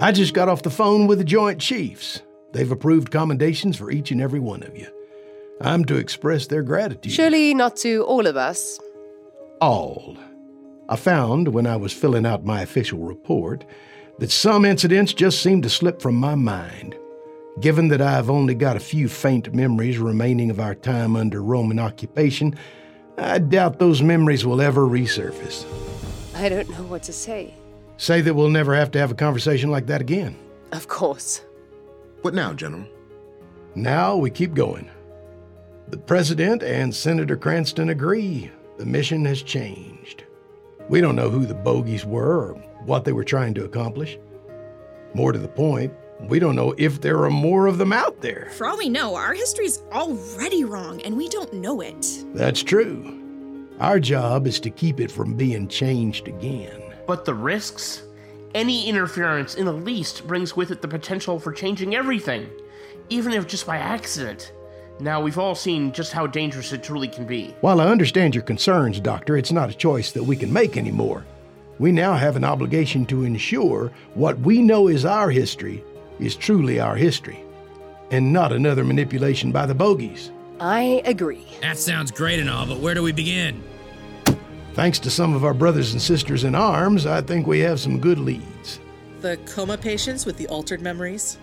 I 0.00 0.10
just 0.10 0.34
got 0.34 0.48
off 0.48 0.62
the 0.64 0.70
phone 0.70 1.06
with 1.06 1.18
the 1.18 1.24
Joint 1.24 1.60
Chiefs. 1.60 2.22
They've 2.50 2.72
approved 2.72 3.12
commendations 3.12 3.76
for 3.76 3.92
each 3.92 4.10
and 4.10 4.20
every 4.20 4.40
one 4.40 4.64
of 4.64 4.76
you. 4.76 4.88
I'm 5.60 5.84
to 5.86 5.96
express 5.96 6.46
their 6.46 6.62
gratitude. 6.62 7.12
Surely 7.12 7.54
not 7.54 7.76
to 7.76 8.02
all 8.04 8.26
of 8.26 8.36
us. 8.36 8.80
All. 9.60 10.16
I 10.88 10.96
found 10.96 11.48
when 11.48 11.66
I 11.66 11.76
was 11.76 11.92
filling 11.92 12.26
out 12.26 12.44
my 12.44 12.62
official 12.62 12.98
report 12.98 13.64
that 14.18 14.30
some 14.30 14.64
incidents 14.64 15.12
just 15.12 15.42
seemed 15.42 15.62
to 15.62 15.70
slip 15.70 16.00
from 16.02 16.16
my 16.16 16.34
mind. 16.34 16.96
Given 17.60 17.88
that 17.88 18.02
I've 18.02 18.28
only 18.28 18.54
got 18.54 18.76
a 18.76 18.80
few 18.80 19.08
faint 19.08 19.54
memories 19.54 19.98
remaining 19.98 20.50
of 20.50 20.60
our 20.60 20.74
time 20.74 21.16
under 21.16 21.42
Roman 21.42 21.78
occupation, 21.78 22.56
I 23.16 23.38
doubt 23.38 23.78
those 23.78 24.02
memories 24.02 24.44
will 24.44 24.60
ever 24.60 24.82
resurface. 24.82 25.64
I 26.34 26.48
don't 26.48 26.68
know 26.70 26.82
what 26.82 27.04
to 27.04 27.12
say. 27.12 27.54
Say 27.96 28.20
that 28.22 28.34
we'll 28.34 28.50
never 28.50 28.74
have 28.74 28.90
to 28.92 28.98
have 28.98 29.12
a 29.12 29.14
conversation 29.14 29.70
like 29.70 29.86
that 29.86 30.00
again. 30.00 30.36
Of 30.72 30.88
course. 30.88 31.42
What 32.22 32.34
now, 32.34 32.52
General? 32.54 32.84
Now 33.76 34.16
we 34.16 34.30
keep 34.30 34.54
going. 34.54 34.90
The 35.88 35.98
President 35.98 36.62
and 36.62 36.94
Senator 36.94 37.36
Cranston 37.36 37.90
agree 37.90 38.50
the 38.78 38.86
mission 38.86 39.24
has 39.26 39.42
changed. 39.42 40.24
We 40.88 41.00
don't 41.00 41.16
know 41.16 41.30
who 41.30 41.44
the 41.44 41.54
bogies 41.54 42.06
were 42.06 42.52
or 42.52 42.54
what 42.84 43.04
they 43.04 43.12
were 43.12 43.24
trying 43.24 43.54
to 43.54 43.64
accomplish. 43.64 44.18
More 45.12 45.32
to 45.32 45.38
the 45.38 45.48
point, 45.48 45.92
we 46.22 46.38
don't 46.38 46.56
know 46.56 46.74
if 46.78 47.00
there 47.00 47.22
are 47.24 47.30
more 47.30 47.66
of 47.66 47.76
them 47.76 47.92
out 47.92 48.20
there. 48.22 48.50
For 48.56 48.66
all 48.66 48.78
we 48.78 48.88
know, 48.88 49.14
our 49.14 49.34
history's 49.34 49.82
already 49.92 50.64
wrong, 50.64 51.02
and 51.02 51.16
we 51.16 51.28
don't 51.28 51.52
know 51.52 51.82
it. 51.82 52.24
That's 52.34 52.62
true. 52.62 53.20
Our 53.78 54.00
job 54.00 54.46
is 54.46 54.60
to 54.60 54.70
keep 54.70 55.00
it 55.00 55.10
from 55.10 55.34
being 55.34 55.68
changed 55.68 56.28
again. 56.28 56.80
But 57.06 57.24
the 57.24 57.34
risks? 57.34 58.04
Any 58.54 58.88
interference 58.88 59.56
in 59.56 59.66
the 59.66 59.72
least 59.72 60.26
brings 60.26 60.56
with 60.56 60.70
it 60.70 60.80
the 60.80 60.88
potential 60.88 61.38
for 61.38 61.52
changing 61.52 61.94
everything, 61.94 62.48
even 63.10 63.32
if 63.32 63.46
just 63.46 63.66
by 63.66 63.76
accident. 63.76 64.52
Now, 65.00 65.20
we've 65.20 65.38
all 65.38 65.54
seen 65.54 65.92
just 65.92 66.12
how 66.12 66.26
dangerous 66.26 66.72
it 66.72 66.82
truly 66.82 67.08
can 67.08 67.26
be. 67.26 67.54
While 67.60 67.80
I 67.80 67.86
understand 67.88 68.34
your 68.34 68.44
concerns, 68.44 69.00
Doctor, 69.00 69.36
it's 69.36 69.52
not 69.52 69.70
a 69.70 69.74
choice 69.74 70.12
that 70.12 70.22
we 70.22 70.36
can 70.36 70.52
make 70.52 70.76
anymore. 70.76 71.24
We 71.80 71.90
now 71.90 72.14
have 72.14 72.36
an 72.36 72.44
obligation 72.44 73.04
to 73.06 73.24
ensure 73.24 73.90
what 74.14 74.38
we 74.40 74.62
know 74.62 74.86
is 74.88 75.04
our 75.04 75.30
history 75.30 75.82
is 76.20 76.36
truly 76.36 76.78
our 76.80 76.94
history. 76.96 77.40
and 78.10 78.32
not 78.32 78.52
another 78.52 78.84
manipulation 78.84 79.50
by 79.50 79.66
the 79.66 79.74
bogies. 79.74 80.30
I 80.60 81.02
agree. 81.04 81.44
That 81.62 81.78
sounds 81.78 82.12
great 82.12 82.38
and 82.38 82.48
all, 82.48 82.66
but 82.66 82.78
where 82.78 82.94
do 82.94 83.02
we 83.02 83.10
begin? 83.12 83.60
Thanks 84.74 84.98
to 85.00 85.10
some 85.10 85.34
of 85.34 85.44
our 85.44 85.54
brothers 85.54 85.92
and 85.92 86.00
sisters 86.02 86.44
in 86.44 86.54
arms, 86.54 87.06
I 87.06 87.22
think 87.22 87.46
we 87.46 87.58
have 87.60 87.80
some 87.80 87.98
good 87.98 88.18
leads. 88.18 88.78
The 89.20 89.36
coma 89.52 89.78
patients 89.78 90.26
with 90.26 90.36
the 90.36 90.46
altered 90.48 90.80
memories? 90.82 91.38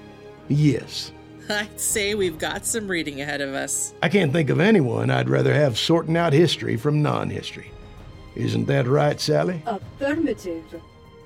Yes. 0.48 1.12
I'd 1.50 1.80
say 1.80 2.16
we've 2.16 2.38
got 2.38 2.66
some 2.66 2.88
reading 2.88 3.22
ahead 3.22 3.42
of 3.42 3.54
us. 3.54 3.94
I 4.02 4.10
can't 4.10 4.32
think 4.32 4.50
of 4.50 4.60
anyone 4.60 5.10
I'd 5.10 5.30
rather 5.30 5.54
have 5.54 5.78
sorting 5.78 6.18
out 6.18 6.34
history 6.34 6.78
from 6.78 7.02
non 7.02 7.30
history. 7.30 7.72
Isn't 8.36 8.66
that 8.68 8.88
right, 8.88 9.20
Sally? 9.20 9.62
Affirmative. 9.66 10.64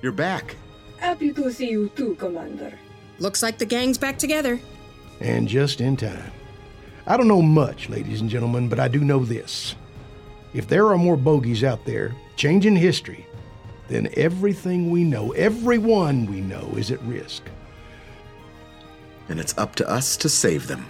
You're 0.02 0.12
back. 0.12 0.56
Happy 0.98 1.32
to 1.32 1.52
see 1.52 1.70
you 1.70 1.88
too, 1.90 2.14
Commander. 2.16 2.72
Looks 3.18 3.42
like 3.42 3.58
the 3.58 3.66
gang's 3.66 3.98
back 3.98 4.18
together. 4.18 4.60
And 5.20 5.48
just 5.48 5.80
in 5.80 5.96
time. 5.96 6.32
I 7.06 7.16
don't 7.16 7.28
know 7.28 7.42
much, 7.42 7.88
ladies 7.88 8.20
and 8.20 8.28
gentlemen, 8.28 8.68
but 8.68 8.80
I 8.80 8.88
do 8.88 9.00
know 9.00 9.24
this. 9.24 9.76
If 10.52 10.66
there 10.66 10.88
are 10.88 10.98
more 10.98 11.16
bogies 11.16 11.62
out 11.62 11.84
there 11.84 12.14
changing 12.36 12.76
history, 12.76 13.26
then 13.88 14.08
everything 14.14 14.90
we 14.90 15.04
know, 15.04 15.32
everyone 15.32 16.26
we 16.26 16.40
know, 16.40 16.74
is 16.76 16.90
at 16.90 17.00
risk. 17.02 17.44
And 19.28 19.40
it's 19.40 19.56
up 19.58 19.74
to 19.76 19.88
us 19.88 20.16
to 20.18 20.28
save 20.28 20.66
them. 20.66 20.88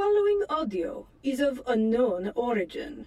Following 0.00 0.40
audio 0.48 1.08
is 1.22 1.40
of 1.40 1.60
unknown 1.66 2.32
origin. 2.34 3.04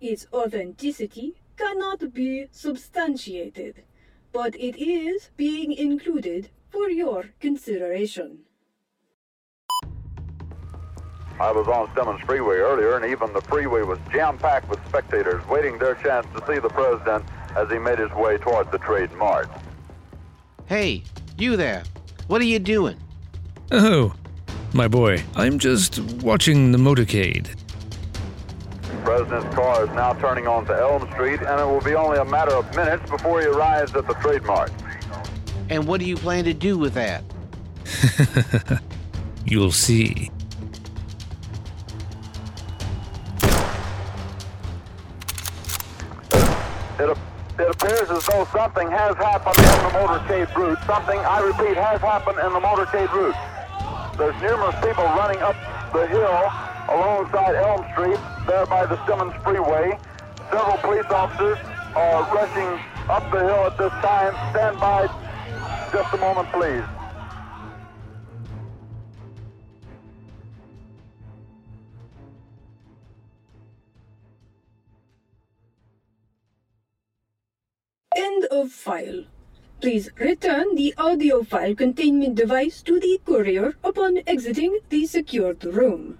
Its 0.00 0.28
authenticity 0.32 1.34
cannot 1.56 2.14
be 2.14 2.46
substantiated, 2.52 3.82
but 4.30 4.54
it 4.54 4.80
is 4.80 5.30
being 5.36 5.72
included 5.72 6.50
for 6.70 6.88
your 6.88 7.30
consideration. 7.40 8.42
I 11.40 11.50
was 11.50 11.66
on 11.66 11.88
Stemmons 11.88 12.24
Freeway 12.24 12.58
earlier, 12.58 12.94
and 12.94 13.04
even 13.06 13.32
the 13.32 13.40
freeway 13.40 13.82
was 13.82 13.98
jam-packed 14.12 14.68
with 14.68 14.78
spectators 14.86 15.44
waiting 15.48 15.78
their 15.78 15.96
chance 15.96 16.28
to 16.36 16.46
see 16.46 16.60
the 16.60 16.68
president 16.68 17.24
as 17.56 17.68
he 17.72 17.78
made 17.80 17.98
his 17.98 18.12
way 18.12 18.38
toward 18.38 18.70
the 18.70 18.78
Trade 18.78 19.10
Mart. 19.14 19.48
Hey, 20.66 21.02
you 21.38 21.56
there. 21.56 21.82
What 22.28 22.40
are 22.40 22.44
you 22.44 22.60
doing? 22.60 22.98
Oh, 23.72 24.14
my 24.72 24.88
boy, 24.88 25.22
I'm 25.34 25.58
just 25.58 25.98
watching 26.22 26.72
the 26.72 26.78
motorcade. 26.78 27.48
The 28.82 28.96
president's 29.02 29.54
car 29.54 29.84
is 29.84 29.90
now 29.90 30.12
turning 30.14 30.46
onto 30.46 30.72
Elm 30.72 31.10
Street, 31.12 31.40
and 31.40 31.60
it 31.60 31.64
will 31.64 31.80
be 31.80 31.94
only 31.94 32.18
a 32.18 32.24
matter 32.24 32.54
of 32.54 32.74
minutes 32.76 33.08
before 33.10 33.40
he 33.40 33.46
arrives 33.46 33.94
at 33.94 34.06
the 34.06 34.14
Trade 34.14 34.42
Mart. 34.44 34.70
And 35.68 35.86
what 35.86 36.00
do 36.00 36.06
you 36.06 36.16
plan 36.16 36.44
to 36.44 36.54
do 36.54 36.78
with 36.78 36.94
that? 36.94 37.24
You'll 39.44 39.72
see. 39.72 40.30
It, 46.98 47.16
it 47.58 47.70
appears 47.70 48.10
as 48.10 48.26
though 48.26 48.46
something 48.52 48.90
has 48.90 49.16
happened 49.16 49.58
in 49.58 49.64
the 49.64 49.98
motorcade 49.98 50.54
route. 50.54 50.78
Something, 50.86 51.18
I 51.18 51.40
repeat, 51.40 51.76
has 51.76 52.00
happened 52.00 52.38
in 52.38 52.52
the 52.52 52.60
motorcade 52.60 53.12
route. 53.12 53.34
There's 54.16 54.42
numerous 54.42 54.74
people 54.84 55.04
running 55.04 55.40
up 55.40 55.56
the 55.92 56.06
hill 56.06 56.52
alongside 56.88 57.54
Elm 57.54 57.86
Street, 57.92 58.18
there 58.46 58.66
by 58.66 58.84
the 58.86 58.96
Stemmons 59.04 59.34
Freeway. 59.42 59.98
Several 60.50 60.76
police 60.78 61.06
officers 61.10 61.58
are 61.94 62.22
rushing 62.34 62.78
up 63.08 63.30
the 63.30 63.40
hill 63.40 63.66
at 63.66 63.78
this 63.78 63.92
time. 64.02 64.34
Stand 64.50 64.78
by 64.78 65.06
just 65.92 66.14
a 66.14 66.16
moment, 66.18 66.48
please. 66.52 66.84
End 78.16 78.44
of 78.50 78.70
file. 78.70 79.24
Please 79.80 80.10
return 80.18 80.74
the 80.74 80.92
audio 80.98 81.42
file 81.42 81.74
containment 81.74 82.34
device 82.34 82.82
to 82.82 83.00
the 83.00 83.18
courier 83.24 83.76
upon 83.82 84.18
exiting 84.26 84.78
the 84.90 85.06
secured 85.06 85.64
room. 85.64 86.18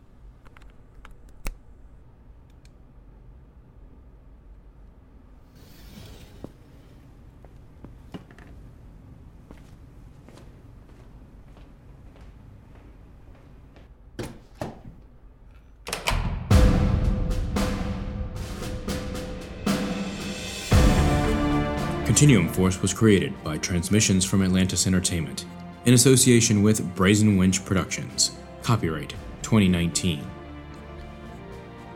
Continuum 22.20 22.52
Force 22.52 22.82
was 22.82 22.92
created 22.92 23.32
by 23.42 23.56
Transmissions 23.56 24.26
from 24.26 24.42
Atlantis 24.42 24.86
Entertainment 24.86 25.46
in 25.86 25.94
association 25.94 26.62
with 26.62 26.94
Brazen 26.94 27.38
Winch 27.38 27.64
Productions. 27.64 28.32
Copyright 28.62 29.14
2019. 29.40 30.22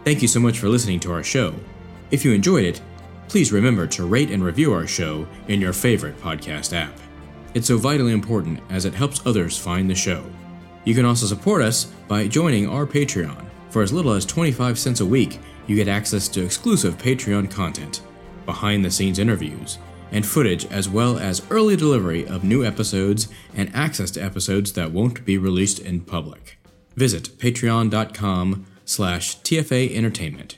Thank 0.03 0.23
you 0.23 0.29
so 0.29 0.41
much 0.41 0.59
for 0.59 0.71
listening 0.71 0.99
to 1.01 1.13
our 1.13 1.23
show. 1.23 1.53
If 2.11 2.25
you 2.25 2.33
enjoyed 2.33 2.65
it, 2.65 2.81
please 3.29 3.53
remember 3.53 3.87
to 3.89 4.07
rate 4.07 4.31
and 4.31 4.43
review 4.43 4.73
our 4.73 4.87
show 4.87 5.29
in 5.49 5.61
your 5.61 5.75
favorite 5.75 6.19
podcast 6.19 6.75
app. 6.75 6.99
It's 7.53 7.67
so 7.67 7.77
vitally 7.77 8.15
important 8.15 8.61
as 8.71 8.87
it 8.87 8.95
helps 8.95 9.27
others 9.27 9.59
find 9.59 9.91
the 9.91 9.95
show. 9.95 10.25
You 10.85 10.95
can 10.95 11.05
also 11.05 11.27
support 11.27 11.61
us 11.61 11.85
by 12.09 12.29
joining 12.29 12.67
our 12.67 12.87
Patreon. 12.87 13.45
For 13.69 13.83
as 13.83 13.93
little 13.93 14.13
as 14.13 14.25
25 14.25 14.79
cents 14.79 15.01
a 15.01 15.05
week, 15.05 15.39
you 15.67 15.77
get 15.77 15.89
access 15.89 16.29
to 16.29 16.43
exclusive 16.43 16.97
Patreon 16.97 17.51
content, 17.51 18.01
behind 18.47 18.83
the 18.83 18.91
scenes 18.91 19.19
interviews, 19.19 19.77
and 20.11 20.27
footage 20.27 20.65
as 20.67 20.89
well 20.89 21.19
as 21.19 21.43
early 21.51 21.77
delivery 21.77 22.27
of 22.27 22.45
new 22.45 22.65
episodes 22.65 23.29
and 23.55 23.75
access 23.75 24.11
to 24.13 24.23
episodes 24.23 24.73
that 24.73 24.93
won't 24.93 25.25
be 25.25 25.39
released 25.39 25.79
in 25.79 26.01
public. 26.01 26.59
Visit 26.97 27.39
patreon.com 27.39 28.67
slash 28.85 29.39
TFA 29.41 29.95
Entertainment. 29.95 30.57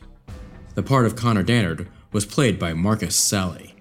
The 0.75 0.83
part 0.83 1.07
of 1.07 1.17
Connor 1.17 1.43
Dannard 1.43 1.89
was 2.13 2.27
played 2.27 2.59
by 2.59 2.73
Marcus 2.75 3.17
Sally. 3.17 3.75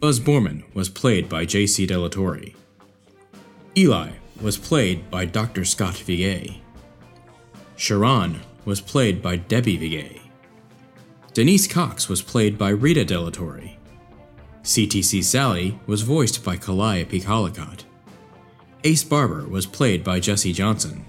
Buzz 0.00 0.20
Borman 0.20 0.62
was 0.74 0.88
played 0.88 1.28
by 1.28 1.44
J.C. 1.46 1.86
Delatorre. 1.86 2.54
Eli 3.76 4.10
was 4.40 4.58
played 4.58 5.10
by 5.10 5.24
Dr. 5.24 5.64
Scott 5.64 5.94
Vigay. 5.94 6.60
Sharon 7.76 8.40
was 8.64 8.80
played 8.80 9.22
by 9.22 9.36
Debbie 9.36 9.78
Vigay. 9.78 10.20
Denise 11.32 11.66
Cox 11.66 12.08
was 12.08 12.22
played 12.22 12.56
by 12.58 12.68
Rita 12.68 13.04
Delatorre. 13.04 13.73
CTC 14.64 15.22
Sally 15.22 15.78
was 15.86 16.00
voiced 16.00 16.42
by 16.42 16.56
Calliope 16.56 17.20
Collicott. 17.20 17.84
Ace 18.82 19.04
Barber 19.04 19.46
was 19.46 19.66
played 19.66 20.02
by 20.02 20.20
Jesse 20.20 20.54
Johnson. 20.54 21.04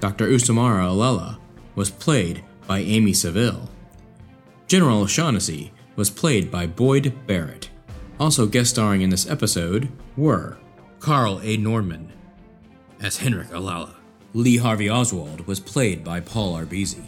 Dr. 0.00 0.26
Usamara 0.26 0.88
Alela 0.88 1.36
was 1.74 1.90
played 1.90 2.42
by 2.66 2.78
Amy 2.78 3.12
Seville. 3.12 3.68
General 4.68 5.02
O'Shaughnessy 5.02 5.70
was 5.96 6.08
played 6.08 6.50
by 6.50 6.66
Boyd 6.66 7.12
Barrett. 7.26 7.68
Also 8.18 8.46
guest 8.46 8.70
starring 8.70 9.02
in 9.02 9.10
this 9.10 9.28
episode 9.28 9.90
were 10.16 10.56
Carl 10.98 11.40
A. 11.42 11.58
Norman 11.58 12.10
as 13.02 13.18
Henrik 13.18 13.52
Alala. 13.52 13.96
Lee 14.32 14.56
Harvey 14.56 14.88
Oswald 14.88 15.46
was 15.46 15.60
played 15.60 16.02
by 16.02 16.20
Paul 16.20 16.54
Arbezi. 16.54 17.04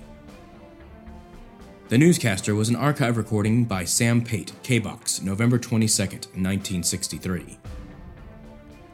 The 1.90 1.98
newscaster 1.98 2.54
was 2.54 2.68
an 2.68 2.76
archive 2.76 3.16
recording 3.16 3.64
by 3.64 3.84
Sam 3.84 4.22
Pate, 4.22 4.52
KBOX, 4.62 5.22
November 5.24 5.58
22, 5.58 6.02
1963. 6.02 7.58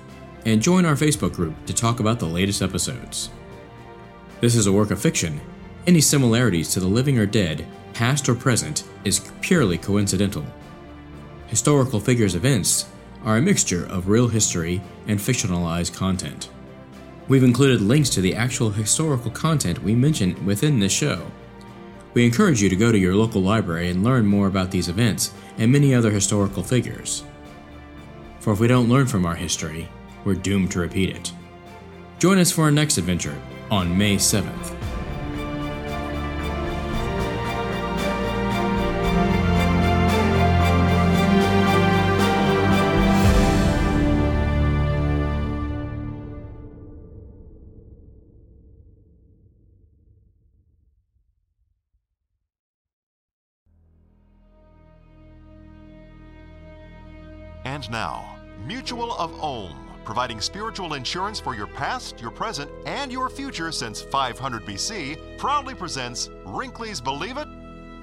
and 0.46 0.62
join 0.62 0.86
our 0.86 0.94
Facebook 0.94 1.34
group 1.34 1.54
to 1.66 1.74
talk 1.74 2.00
about 2.00 2.18
the 2.18 2.26
latest 2.26 2.62
episodes. 2.62 3.28
This 4.40 4.56
is 4.56 4.66
a 4.66 4.72
work 4.72 4.90
of 4.90 5.00
fiction. 5.00 5.38
Any 5.86 6.00
similarities 6.00 6.70
to 6.70 6.80
the 6.80 6.86
living 6.86 7.18
or 7.18 7.26
dead, 7.26 7.66
past 7.92 8.30
or 8.30 8.34
present, 8.34 8.84
is 9.04 9.30
purely 9.42 9.76
coincidental. 9.76 10.46
Historical 11.48 12.00
figures 12.00 12.34
events 12.34 12.86
are 13.22 13.36
a 13.36 13.42
mixture 13.42 13.84
of 13.86 14.08
real 14.08 14.28
history 14.28 14.80
and 15.06 15.20
fictionalized 15.20 15.94
content. 15.94 16.48
We've 17.28 17.44
included 17.44 17.80
links 17.80 18.10
to 18.10 18.20
the 18.20 18.34
actual 18.34 18.70
historical 18.70 19.30
content 19.30 19.82
we 19.82 19.94
mention 19.94 20.44
within 20.44 20.80
this 20.80 20.92
show. 20.92 21.30
We 22.12 22.24
encourage 22.24 22.60
you 22.60 22.68
to 22.68 22.76
go 22.76 22.90
to 22.90 22.98
your 22.98 23.14
local 23.14 23.40
library 23.40 23.88
and 23.88 24.02
learn 24.02 24.26
more 24.26 24.48
about 24.48 24.70
these 24.70 24.88
events 24.88 25.32
and 25.58 25.70
many 25.70 25.94
other 25.94 26.10
historical 26.10 26.62
figures. 26.62 27.22
For 28.40 28.52
if 28.52 28.58
we 28.58 28.66
don't 28.66 28.88
learn 28.88 29.06
from 29.06 29.26
our 29.26 29.36
history, 29.36 29.88
we're 30.24 30.34
doomed 30.34 30.72
to 30.72 30.80
repeat 30.80 31.10
it. 31.10 31.32
Join 32.18 32.38
us 32.38 32.50
for 32.50 32.62
our 32.62 32.70
next 32.70 32.98
adventure 32.98 33.40
on 33.70 33.96
May 33.96 34.16
7th. 34.16 34.79
Now, 57.90 58.36
Mutual 58.64 59.14
of 59.14 59.34
Ohm, 59.42 59.74
providing 60.04 60.40
spiritual 60.40 60.94
insurance 60.94 61.40
for 61.40 61.56
your 61.56 61.66
past, 61.66 62.20
your 62.20 62.30
present, 62.30 62.70
and 62.86 63.10
your 63.10 63.28
future 63.28 63.72
since 63.72 64.00
500 64.00 64.64
BC, 64.64 65.36
proudly 65.38 65.74
presents 65.74 66.30
Wrinkly's 66.46 67.00
Believe 67.00 67.36
It 67.36 67.48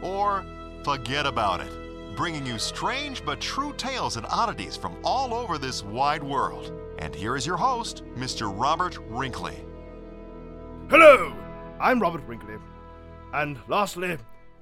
or 0.02 0.45
Forget 0.84 1.26
About 1.26 1.62
It, 1.62 1.71
bringing 2.17 2.45
you 2.45 2.60
strange 2.60 3.23
but 3.23 3.39
true 3.39 3.71
tales 3.78 4.17
and 4.17 4.26
oddities 4.26 4.76
from 4.76 4.97
all 5.06 5.34
over 5.34 5.58
this 5.58 5.84
wide 5.84 6.23
world. 6.23 6.73
And 7.00 7.15
here 7.15 7.38
is 7.38 7.47
your 7.47 7.58
host, 7.58 8.04
Mr. 8.17 8.52
Robert 8.54 8.97
Wrinkly. 9.08 9.63
Hello, 10.89 11.34
I'm 11.80 12.02
Robert 12.02 12.28
Wrinkly. 12.28 12.56
And 13.34 13.58
lastly, 13.69 14.17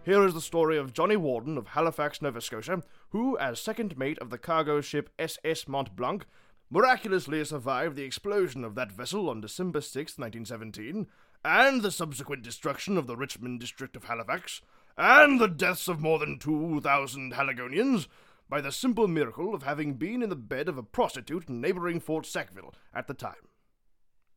here 0.06 0.24
is 0.24 0.36
the 0.36 0.42
story 0.42 0.78
of 0.78 0.94
Johnny 0.94 1.16
Warden 1.16 1.58
of 1.58 1.70
Halifax, 1.70 2.22
Nova 2.22 2.40
Scotia, 2.40 2.84
who, 3.10 3.36
as 3.40 3.60
second 3.60 3.98
mate 3.98 4.20
of 4.20 4.30
the 4.30 4.38
cargo 4.38 4.80
ship 4.80 5.10
SS 5.18 5.68
Mont 5.68 5.96
Blanc, 5.96 6.28
miraculously 6.70 7.44
survived 7.44 7.96
the 7.96 8.04
explosion 8.04 8.64
of 8.64 8.76
that 8.76 8.92
vessel 8.92 9.32
on 9.32 9.42
December 9.42 9.82
6, 9.82 9.96
1917, 10.20 11.08
and 11.44 11.82
the 11.82 11.90
subsequent 11.90 12.44
destruction 12.44 12.98
of 12.98 13.08
the 13.08 13.18
Richmond 13.18 13.60
district 13.60 13.96
of 13.96 14.04
Halifax, 14.04 14.62
and 14.96 15.42
the 15.42 15.48
deaths 15.48 15.88
of 15.88 16.00
more 16.00 16.20
than 16.20 16.38
2,000 16.38 17.34
Haligonians, 17.34 18.08
by 18.48 18.62
the 18.62 18.72
simple 18.72 19.08
miracle 19.08 19.56
of 19.56 19.64
having 19.64 19.96
been 19.96 20.22
in 20.22 20.30
the 20.30 20.36
bed 20.36 20.70
of 20.70 20.78
a 20.78 20.84
prostitute 20.84 21.50
in 21.50 21.60
neighboring 21.60 22.00
Fort 22.00 22.28
Sackville 22.28 22.76
at 22.94 23.08
the 23.08 23.16
time. 23.16 23.34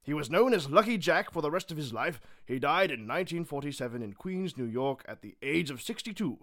He 0.08 0.14
was 0.14 0.30
known 0.30 0.54
as 0.54 0.70
Lucky 0.70 0.96
Jack 0.96 1.30
for 1.30 1.42
the 1.42 1.50
rest 1.50 1.70
of 1.70 1.76
his 1.76 1.92
life. 1.92 2.18
He 2.46 2.58
died 2.58 2.90
in 2.90 3.00
1947 3.00 4.00
in 4.00 4.14
Queens, 4.14 4.56
New 4.56 4.64
York, 4.64 5.04
at 5.06 5.20
the 5.20 5.36
age 5.42 5.68
of 5.70 5.82
62. 5.82 6.38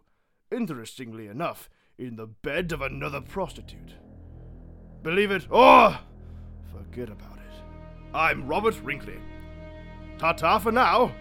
Interestingly 0.52 1.26
enough, 1.26 1.68
in 1.98 2.16
the 2.16 2.28
bed 2.28 2.72
of 2.72 2.84
another 2.84 3.22
prostitute. 3.22 3.96
Believe 5.02 5.32
it 5.32 5.48
or 5.50 5.98
forget 6.72 7.10
about 7.10 7.38
it. 7.38 7.56
I'm 8.14 8.48
Robert 8.48 8.80
Wrinkly. 8.84 9.18
Ta 10.20 10.34
ta 10.34 10.60
for 10.60 10.72
now. 10.72 11.12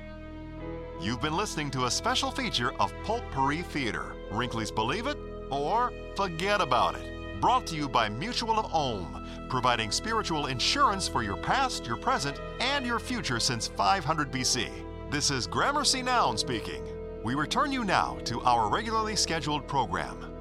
You've 1.01 1.23
been 1.23 1.39
listening 1.39 1.71
to 1.71 1.87
a 1.87 1.91
special 1.91 2.31
feature 2.31 2.75
of 2.79 2.93
Potpourri 3.05 3.63
Theater, 3.63 4.17
Wrinkly's 4.31 4.71
Believe 4.71 5.07
It 5.07 5.17
or 5.51 5.95
Forget 6.15 6.61
About 6.61 6.97
It, 6.97 7.14
brought 7.45 7.67
to 7.67 7.77
you 7.77 7.91
by 7.91 8.09
Mutual 8.09 8.59
of 8.59 8.75
Ohm, 8.75 9.23
providing 9.51 9.91
spiritual 9.91 10.47
insurance 10.47 11.07
for 11.07 11.23
your 11.23 11.37
past, 11.37 11.85
your 11.85 11.99
present, 11.99 12.41
and 12.59 12.87
your 12.87 12.99
future 12.99 13.39
since 13.39 13.69
500 13.69 14.33
BC. 14.33 14.71
This 15.11 15.31
is 15.31 15.47
Gramercy 15.47 16.01
Noun 16.01 16.39
speaking. 16.39 16.83
We 17.23 17.35
return 17.35 17.71
you 17.71 17.85
now 17.85 18.17
to 18.25 18.41
our 18.45 18.71
regularly 18.71 19.15
scheduled 19.15 19.69
program. 19.69 20.34